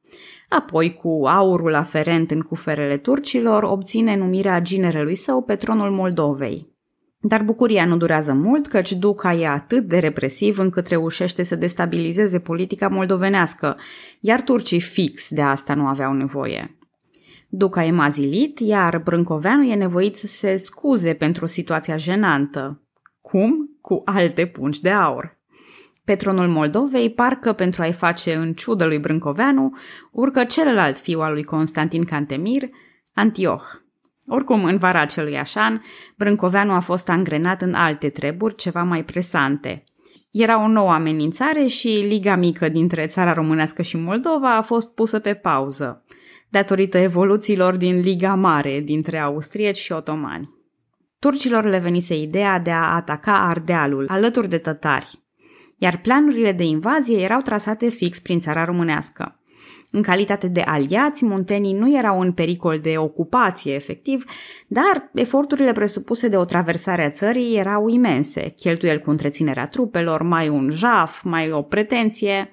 Apoi, 0.48 0.94
cu 0.94 1.22
aurul 1.26 1.74
aferent 1.74 2.30
în 2.30 2.40
cuferele 2.40 2.96
turcilor, 2.96 3.62
obține 3.62 4.16
numirea 4.16 4.60
ginerelui 4.60 5.14
său 5.14 5.42
pe 5.42 5.56
tronul 5.56 5.90
Moldovei. 5.90 6.72
Dar 7.26 7.42
bucuria 7.42 7.84
nu 7.84 7.96
durează 7.96 8.32
mult, 8.32 8.66
căci 8.66 8.92
Duca 8.92 9.32
e 9.34 9.48
atât 9.48 9.84
de 9.88 9.98
represiv 9.98 10.58
încât 10.58 10.86
reușește 10.86 11.42
să 11.42 11.56
destabilizeze 11.56 12.38
politica 12.38 12.88
moldovenească, 12.88 13.76
iar 14.20 14.42
turcii 14.42 14.80
fix 14.80 15.30
de 15.30 15.42
asta 15.42 15.74
nu 15.74 15.86
aveau 15.86 16.12
nevoie. 16.12 16.78
Duca 17.48 17.84
e 17.84 17.90
mazilit, 17.90 18.58
iar 18.58 18.98
Brâncoveanu 18.98 19.62
e 19.62 19.74
nevoit 19.74 20.16
să 20.16 20.26
se 20.26 20.56
scuze 20.56 21.12
pentru 21.12 21.46
situația 21.46 21.96
jenantă. 21.96 22.83
Cum? 23.30 23.78
Cu 23.80 24.02
alte 24.04 24.46
pungi 24.46 24.80
de 24.80 24.90
aur. 24.90 25.38
Pe 26.04 26.14
tronul 26.14 26.48
Moldovei, 26.48 27.10
parcă 27.10 27.52
pentru 27.52 27.82
a-i 27.82 27.92
face 27.92 28.34
în 28.34 28.52
ciudă 28.52 28.84
lui 28.84 28.98
Brâncoveanu, 28.98 29.76
urcă 30.10 30.44
celălalt 30.44 30.98
fiu 30.98 31.20
al 31.20 31.32
lui 31.32 31.44
Constantin 31.44 32.04
Cantemir, 32.04 32.62
Antioch. 33.14 33.64
Oricum, 34.26 34.64
în 34.64 34.76
vara 34.76 35.00
acelui 35.00 35.38
așan, 35.38 35.82
Brâncoveanu 36.16 36.72
a 36.72 36.80
fost 36.80 37.08
angrenat 37.08 37.62
în 37.62 37.74
alte 37.74 38.08
treburi 38.08 38.54
ceva 38.54 38.82
mai 38.82 39.04
presante. 39.04 39.84
Era 40.30 40.62
o 40.62 40.68
nouă 40.68 40.92
amenințare 40.92 41.66
și 41.66 41.88
Liga 41.88 42.36
Mică 42.36 42.68
dintre 42.68 43.06
țara 43.06 43.32
românească 43.32 43.82
și 43.82 43.96
Moldova 43.96 44.56
a 44.56 44.62
fost 44.62 44.94
pusă 44.94 45.18
pe 45.18 45.34
pauză, 45.34 46.04
datorită 46.48 46.98
evoluțiilor 46.98 47.76
din 47.76 48.00
Liga 48.00 48.34
Mare 48.34 48.80
dintre 48.80 49.18
austrieci 49.18 49.78
și 49.78 49.92
otomani. 49.92 50.63
Turcilor 51.24 51.64
le 51.64 51.78
venise 51.78 52.16
ideea 52.16 52.58
de 52.58 52.70
a 52.70 52.94
ataca 52.94 53.48
Ardealul, 53.48 54.06
alături 54.08 54.48
de 54.48 54.58
tătari, 54.58 55.22
iar 55.78 55.96
planurile 55.96 56.52
de 56.52 56.64
invazie 56.64 57.22
erau 57.22 57.40
trasate 57.40 57.88
fix 57.88 58.20
prin 58.20 58.40
țara 58.40 58.64
românească. 58.64 59.40
În 59.90 60.02
calitate 60.02 60.46
de 60.46 60.60
aliați, 60.60 61.24
muntenii 61.24 61.72
nu 61.72 61.96
erau 61.96 62.20
în 62.20 62.32
pericol 62.32 62.78
de 62.78 62.94
ocupație 62.96 63.74
efectiv, 63.74 64.24
dar 64.66 65.10
eforturile 65.14 65.72
presupuse 65.72 66.28
de 66.28 66.36
o 66.36 66.44
traversare 66.44 67.04
a 67.04 67.10
țării 67.10 67.56
erau 67.56 67.88
imense, 67.88 68.48
cheltuieli 68.56 69.00
cu 69.00 69.10
întreținerea 69.10 69.66
trupelor, 69.66 70.22
mai 70.22 70.48
un 70.48 70.70
jaf, 70.70 71.22
mai 71.22 71.50
o 71.50 71.62
pretenție. 71.62 72.52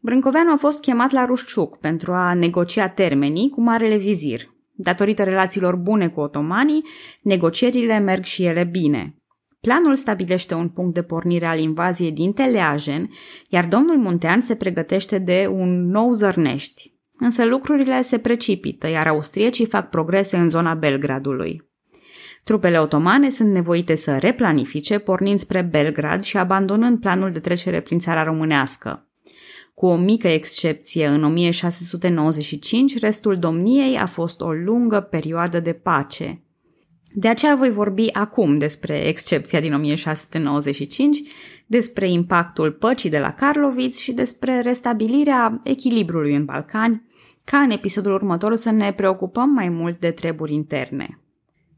Brâncoveanu 0.00 0.52
a 0.52 0.56
fost 0.56 0.80
chemat 0.80 1.10
la 1.10 1.24
Rușciuc 1.24 1.76
pentru 1.76 2.12
a 2.12 2.34
negocia 2.34 2.88
termenii 2.88 3.50
cu 3.50 3.60
Marele 3.60 3.96
Vizir. 3.96 4.56
Datorită 4.80 5.22
relațiilor 5.22 5.76
bune 5.76 6.08
cu 6.08 6.20
otomanii, 6.20 6.84
negocierile 7.22 7.98
merg 7.98 8.24
și 8.24 8.44
ele 8.44 8.64
bine. 8.64 9.16
Planul 9.60 9.94
stabilește 9.94 10.54
un 10.54 10.68
punct 10.68 10.94
de 10.94 11.02
pornire 11.02 11.46
al 11.46 11.58
invaziei 11.58 12.12
din 12.12 12.32
Teleajen, 12.32 13.10
iar 13.48 13.66
domnul 13.66 13.98
Muntean 13.98 14.40
se 14.40 14.54
pregătește 14.54 15.18
de 15.18 15.48
un 15.50 15.90
nou 15.90 16.12
zărnești. 16.12 16.94
Însă 17.18 17.44
lucrurile 17.44 18.02
se 18.02 18.18
precipită, 18.18 18.88
iar 18.88 19.06
austriecii 19.06 19.66
fac 19.66 19.88
progrese 19.88 20.36
în 20.36 20.48
zona 20.48 20.74
Belgradului. 20.74 21.70
Trupele 22.44 22.80
otomane 22.80 23.30
sunt 23.30 23.52
nevoite 23.52 23.94
să 23.94 24.18
replanifice, 24.18 24.98
pornind 24.98 25.38
spre 25.38 25.62
Belgrad 25.62 26.22
și 26.22 26.36
abandonând 26.36 27.00
planul 27.00 27.30
de 27.30 27.40
trecere 27.40 27.80
prin 27.80 27.98
țara 27.98 28.22
românească. 28.22 29.07
Cu 29.78 29.86
o 29.86 29.96
mică 29.96 30.28
excepție, 30.28 31.06
în 31.06 31.24
1695, 31.24 32.98
restul 32.98 33.38
domniei 33.38 33.96
a 33.96 34.06
fost 34.06 34.40
o 34.40 34.52
lungă 34.52 35.00
perioadă 35.00 35.60
de 35.60 35.72
pace. 35.72 36.42
De 37.12 37.28
aceea 37.28 37.56
voi 37.56 37.70
vorbi 37.70 38.08
acum 38.12 38.58
despre 38.58 39.06
excepția 39.06 39.60
din 39.60 39.74
1695, 39.74 41.18
despre 41.66 42.10
impactul 42.10 42.72
păcii 42.72 43.10
de 43.10 43.18
la 43.18 43.32
Karlovitz 43.32 43.96
și 43.96 44.12
despre 44.12 44.60
restabilirea 44.60 45.60
echilibrului 45.64 46.34
în 46.34 46.44
Balcani, 46.44 47.02
ca 47.44 47.58
în 47.58 47.70
episodul 47.70 48.12
următor 48.12 48.54
să 48.54 48.70
ne 48.70 48.92
preocupăm 48.92 49.50
mai 49.50 49.68
mult 49.68 49.98
de 49.98 50.10
treburi 50.10 50.54
interne. 50.54 51.20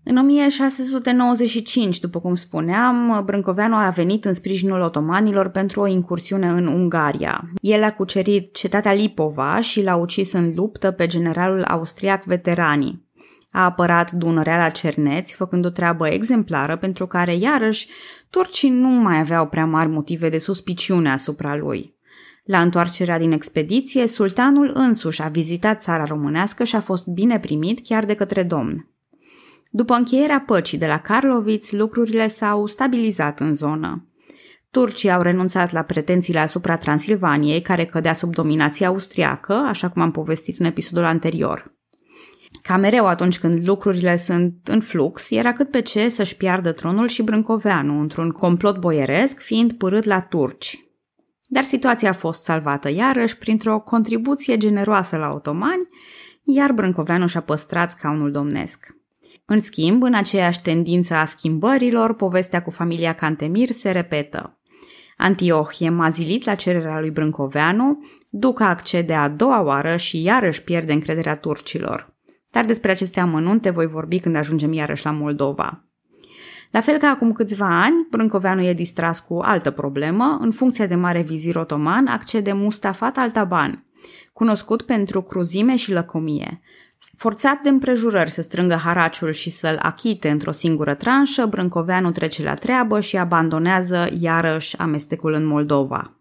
În 0.04 0.16
1695, 0.16 1.98
după 1.98 2.20
cum 2.20 2.34
spuneam, 2.34 3.22
Brâncoveanu 3.24 3.76
a 3.76 3.88
venit 3.88 4.24
în 4.24 4.34
sprijinul 4.34 4.80
otomanilor 4.80 5.48
pentru 5.48 5.80
o 5.80 5.86
incursiune 5.86 6.48
în 6.48 6.66
Ungaria. 6.66 7.50
El 7.60 7.82
a 7.82 7.92
cucerit 7.92 8.54
cetatea 8.54 8.92
Lipova 8.92 9.60
și 9.60 9.82
l-a 9.82 9.96
ucis 9.96 10.32
în 10.32 10.52
luptă 10.54 10.90
pe 10.90 11.06
generalul 11.06 11.62
austriac 11.62 12.24
veteranii 12.24 13.08
a 13.50 13.64
apărat 13.64 14.12
Dunărea 14.12 14.56
la 14.56 14.68
Cerneți, 14.68 15.34
făcând 15.34 15.64
o 15.64 15.70
treabă 15.70 16.08
exemplară 16.08 16.76
pentru 16.76 17.06
care, 17.06 17.34
iarăși, 17.34 17.88
turcii 18.30 18.70
nu 18.70 18.88
mai 18.88 19.18
aveau 19.18 19.46
prea 19.46 19.66
mari 19.66 19.88
motive 19.88 20.28
de 20.28 20.38
suspiciune 20.38 21.10
asupra 21.10 21.56
lui. 21.56 21.98
La 22.44 22.60
întoarcerea 22.60 23.18
din 23.18 23.32
expediție, 23.32 24.06
sultanul 24.06 24.70
însuși 24.74 25.22
a 25.22 25.28
vizitat 25.28 25.82
țara 25.82 26.04
românească 26.04 26.64
și 26.64 26.76
a 26.76 26.80
fost 26.80 27.06
bine 27.06 27.40
primit 27.40 27.86
chiar 27.86 28.04
de 28.04 28.14
către 28.14 28.42
domn. 28.42 28.88
După 29.72 29.94
încheierea 29.94 30.42
păcii 30.46 30.78
de 30.78 30.86
la 30.86 30.98
Karlovitz, 30.98 31.70
lucrurile 31.70 32.28
s-au 32.28 32.66
stabilizat 32.66 33.40
în 33.40 33.54
zonă. 33.54 34.04
Turcii 34.70 35.10
au 35.10 35.22
renunțat 35.22 35.72
la 35.72 35.82
pretențiile 35.82 36.38
asupra 36.38 36.76
Transilvaniei, 36.76 37.62
care 37.62 37.86
cădea 37.86 38.12
sub 38.12 38.34
dominația 38.34 38.88
austriacă, 38.88 39.52
așa 39.52 39.88
cum 39.88 40.02
am 40.02 40.10
povestit 40.10 40.58
în 40.58 40.66
episodul 40.66 41.04
anterior. 41.04 41.74
Ca 42.62 42.76
mereu 42.76 43.06
atunci 43.06 43.38
când 43.38 43.66
lucrurile 43.68 44.16
sunt 44.16 44.54
în 44.64 44.80
flux, 44.80 45.30
era 45.30 45.52
cât 45.52 45.70
pe 45.70 45.80
ce 45.80 46.08
să-și 46.08 46.36
piardă 46.36 46.72
tronul 46.72 47.08
și 47.08 47.22
Brâncoveanu 47.22 48.00
într-un 48.00 48.30
complot 48.30 48.78
boieresc, 48.78 49.40
fiind 49.40 49.72
părât 49.72 50.04
la 50.04 50.20
turci. 50.20 50.84
Dar 51.46 51.64
situația 51.64 52.08
a 52.08 52.12
fost 52.12 52.42
salvată 52.42 52.90
iarăși 52.90 53.38
printr-o 53.38 53.80
contribuție 53.80 54.56
generoasă 54.56 55.16
la 55.16 55.32
otomani, 55.32 55.88
iar 56.42 56.72
Brâncoveanu 56.72 57.26
și-a 57.26 57.40
păstrat 57.40 57.90
scaunul 57.90 58.30
domnesc. 58.30 58.99
În 59.44 59.60
schimb, 59.60 60.02
în 60.02 60.14
aceeași 60.14 60.62
tendință 60.62 61.14
a 61.14 61.24
schimbărilor, 61.24 62.14
povestea 62.14 62.62
cu 62.62 62.70
familia 62.70 63.14
Cantemir 63.14 63.70
se 63.70 63.90
repetă. 63.90 64.60
Antioch 65.16 65.78
e 65.78 65.88
mazilit 65.88 66.44
la 66.44 66.54
cererea 66.54 67.00
lui 67.00 67.10
Brâncoveanu, 67.10 67.98
Duca 68.30 68.68
accede 68.68 69.14
a 69.14 69.28
doua 69.28 69.62
oară 69.62 69.96
și 69.96 70.22
iarăși 70.22 70.62
pierde 70.62 70.92
încrederea 70.92 71.36
turcilor. 71.36 72.14
Dar 72.50 72.64
despre 72.64 72.90
aceste 72.90 73.20
amănunte 73.20 73.70
voi 73.70 73.86
vorbi 73.86 74.18
când 74.18 74.36
ajungem 74.36 74.72
iarăși 74.72 75.04
la 75.04 75.10
Moldova. 75.10 75.84
La 76.70 76.80
fel 76.80 76.98
ca 76.98 77.08
acum 77.08 77.32
câțiva 77.32 77.82
ani, 77.82 78.06
Brâncoveanu 78.10 78.62
e 78.62 78.72
distras 78.72 79.20
cu 79.20 79.38
altă 79.38 79.70
problemă. 79.70 80.38
În 80.40 80.50
funcție 80.50 80.86
de 80.86 80.94
mare 80.94 81.22
vizir 81.22 81.56
otoman, 81.56 82.06
accede 82.06 82.52
Mustafa 82.52 83.12
Altaban, 83.14 83.86
cunoscut 84.32 84.82
pentru 84.82 85.22
cruzime 85.22 85.76
și 85.76 85.92
lăcomie. 85.92 86.60
Forțat 87.20 87.60
de 87.60 87.68
împrejurări 87.68 88.30
să 88.30 88.42
strângă 88.42 88.74
haraciul 88.74 89.32
și 89.32 89.50
să-l 89.50 89.78
achite 89.82 90.28
într-o 90.28 90.50
singură 90.50 90.94
tranșă, 90.94 91.46
Brâncoveanu 91.46 92.10
trece 92.10 92.42
la 92.42 92.54
treabă 92.54 93.00
și 93.00 93.16
abandonează 93.16 94.08
iarăși 94.20 94.78
amestecul 94.78 95.32
în 95.32 95.44
Moldova. 95.44 96.20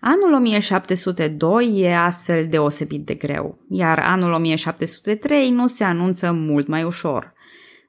Anul 0.00 0.32
1702 0.32 1.80
e 1.80 1.96
astfel 1.96 2.46
deosebit 2.48 3.06
de 3.06 3.14
greu, 3.14 3.58
iar 3.68 3.98
anul 3.98 4.32
1703 4.32 5.50
nu 5.50 5.66
se 5.66 5.84
anunță 5.84 6.32
mult 6.32 6.66
mai 6.66 6.84
ușor. 6.84 7.32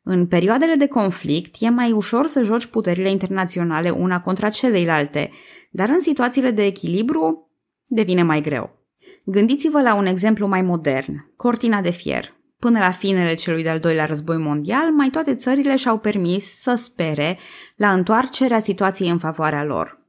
În 0.03 0.27
perioadele 0.27 0.75
de 0.75 0.87
conflict 0.87 1.55
e 1.59 1.69
mai 1.69 1.91
ușor 1.91 2.25
să 2.25 2.43
joci 2.43 2.65
puterile 2.65 3.09
internaționale 3.09 3.89
una 3.89 4.21
contra 4.21 4.49
celeilalte, 4.49 5.31
dar 5.71 5.89
în 5.89 5.99
situațiile 5.99 6.51
de 6.51 6.65
echilibru 6.65 7.51
devine 7.87 8.23
mai 8.23 8.41
greu. 8.41 8.80
Gândiți-vă 9.23 9.81
la 9.81 9.95
un 9.95 10.05
exemplu 10.05 10.47
mai 10.47 10.61
modern, 10.61 11.31
cortina 11.35 11.81
de 11.81 11.89
fier. 11.89 12.33
Până 12.59 12.79
la 12.79 12.91
finele 12.91 13.33
celui 13.33 13.63
de-al 13.63 13.79
doilea 13.79 14.05
război 14.05 14.37
mondial, 14.37 14.91
mai 14.91 15.09
toate 15.09 15.35
țările 15.35 15.75
și-au 15.75 15.97
permis 15.97 16.61
să 16.61 16.73
spere 16.75 17.37
la 17.75 17.91
întoarcerea 17.91 18.59
situației 18.59 19.09
în 19.09 19.17
favoarea 19.17 19.63
lor. 19.63 19.99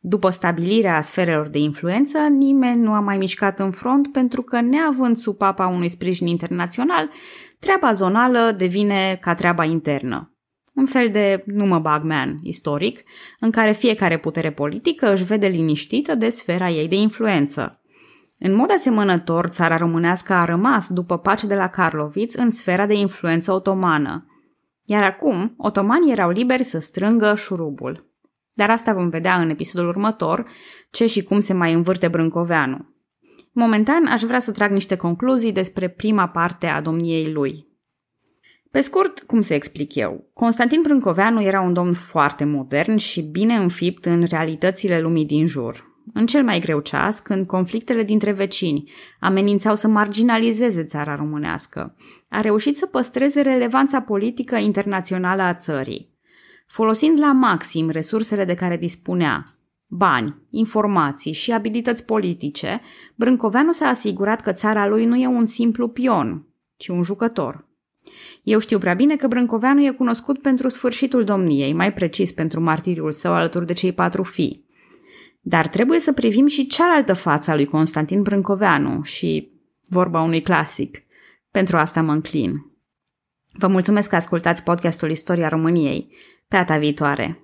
După 0.00 0.30
stabilirea 0.30 1.00
sferelor 1.00 1.48
de 1.48 1.58
influență, 1.58 2.18
nimeni 2.18 2.80
nu 2.80 2.92
a 2.92 3.00
mai 3.00 3.16
mișcat 3.16 3.60
în 3.60 3.70
front 3.70 4.12
pentru 4.12 4.42
că, 4.42 4.60
neavând 4.60 5.16
sub 5.16 5.36
papa 5.36 5.66
unui 5.66 5.88
sprijin 5.88 6.26
internațional, 6.26 7.10
treaba 7.58 7.92
zonală 7.92 8.54
devine 8.56 9.18
ca 9.20 9.34
treaba 9.34 9.64
internă. 9.64 10.34
Un 10.74 10.86
fel 10.86 11.10
de 11.10 11.42
nu 11.46 11.66
mă 11.66 11.78
bag 11.78 12.02
man 12.02 12.38
istoric, 12.42 13.02
în 13.40 13.50
care 13.50 13.72
fiecare 13.72 14.18
putere 14.18 14.52
politică 14.52 15.12
își 15.12 15.24
vede 15.24 15.46
liniștită 15.46 16.14
de 16.14 16.30
sfera 16.30 16.68
ei 16.68 16.88
de 16.88 16.96
influență. 16.96 17.83
În 18.46 18.54
mod 18.54 18.70
asemănător, 18.70 19.46
țara 19.46 19.76
românească 19.76 20.32
a 20.32 20.44
rămas, 20.44 20.88
după 20.88 21.18
pace 21.18 21.46
de 21.46 21.54
la 21.54 21.68
Karlovitz, 21.68 22.34
în 22.34 22.50
sfera 22.50 22.86
de 22.86 22.94
influență 22.94 23.52
otomană. 23.52 24.26
Iar 24.82 25.02
acum, 25.02 25.54
otomanii 25.56 26.12
erau 26.12 26.30
liberi 26.30 26.62
să 26.62 26.78
strângă 26.78 27.34
șurubul. 27.34 28.10
Dar 28.52 28.70
asta 28.70 28.92
vom 28.92 29.08
vedea 29.08 29.34
în 29.40 29.50
episodul 29.50 29.88
următor, 29.88 30.46
ce 30.90 31.06
și 31.06 31.22
cum 31.22 31.40
se 31.40 31.52
mai 31.52 31.72
învârte 31.72 32.08
Brâncoveanu. 32.08 32.94
Momentan 33.52 34.06
aș 34.06 34.22
vrea 34.22 34.38
să 34.38 34.52
trag 34.52 34.70
niște 34.70 34.96
concluzii 34.96 35.52
despre 35.52 35.88
prima 35.88 36.28
parte 36.28 36.66
a 36.66 36.80
domniei 36.80 37.32
lui. 37.32 37.66
Pe 38.70 38.80
scurt, 38.80 39.20
cum 39.20 39.40
să 39.40 39.54
explic 39.54 39.94
eu? 39.94 40.30
Constantin 40.34 40.80
Brâncoveanu 40.82 41.42
era 41.42 41.60
un 41.60 41.72
domn 41.72 41.92
foarte 41.92 42.44
modern 42.44 42.96
și 42.96 43.22
bine 43.22 43.54
înfipt 43.54 44.04
în 44.04 44.22
realitățile 44.22 45.00
lumii 45.00 45.26
din 45.26 45.46
jur. 45.46 45.93
În 46.12 46.26
cel 46.26 46.44
mai 46.44 46.58
greu 46.60 46.80
ceas, 46.80 47.20
când 47.20 47.46
conflictele 47.46 48.02
dintre 48.02 48.32
vecini 48.32 48.90
amenințau 49.20 49.74
să 49.74 49.88
marginalizeze 49.88 50.84
țara 50.84 51.14
românească, 51.14 51.96
a 52.28 52.40
reușit 52.40 52.76
să 52.76 52.86
păstreze 52.86 53.40
relevanța 53.40 54.00
politică 54.00 54.56
internațională 54.56 55.42
a 55.42 55.54
țării 55.54 56.14
folosind 56.66 57.18
la 57.18 57.32
maxim 57.32 57.90
resursele 57.90 58.44
de 58.44 58.54
care 58.54 58.76
dispunea, 58.76 59.44
bani, 59.86 60.34
informații 60.50 61.32
și 61.32 61.52
abilități 61.52 62.04
politice, 62.04 62.80
Brâncoveanu 63.14 63.72
s-a 63.72 63.86
asigurat 63.86 64.40
că 64.40 64.52
țara 64.52 64.86
lui 64.86 65.04
nu 65.04 65.16
e 65.16 65.26
un 65.26 65.44
simplu 65.44 65.88
pion, 65.88 66.46
ci 66.76 66.88
un 66.88 67.02
jucător. 67.02 67.68
Eu 68.42 68.58
știu 68.58 68.78
prea 68.78 68.94
bine 68.94 69.16
că 69.16 69.26
Brâncoveanu 69.26 69.80
e 69.80 69.90
cunoscut 69.90 70.40
pentru 70.40 70.68
sfârșitul 70.68 71.24
domniei, 71.24 71.72
mai 71.72 71.92
precis 71.92 72.32
pentru 72.32 72.60
martiriul 72.60 73.12
său 73.12 73.32
alături 73.32 73.66
de 73.66 73.72
cei 73.72 73.92
patru 73.92 74.22
fii. 74.22 74.63
Dar 75.46 75.68
trebuie 75.68 75.98
să 76.00 76.12
privim 76.12 76.46
și 76.46 76.66
cealaltă 76.66 77.12
față 77.12 77.50
a 77.50 77.54
lui 77.54 77.64
Constantin 77.64 78.22
Brâncoveanu 78.22 79.02
și, 79.02 79.50
vorba 79.88 80.22
unui 80.22 80.42
clasic, 80.42 81.02
pentru 81.50 81.76
asta 81.76 82.02
mă 82.02 82.12
înclin. 82.12 82.72
Vă 83.52 83.66
mulțumesc 83.66 84.08
că 84.08 84.16
ascultați 84.16 84.62
podcastul 84.62 85.10
Istoria 85.10 85.48
României. 85.48 86.08
Pe 86.48 86.56
data 86.56 86.76
viitoare! 86.76 87.43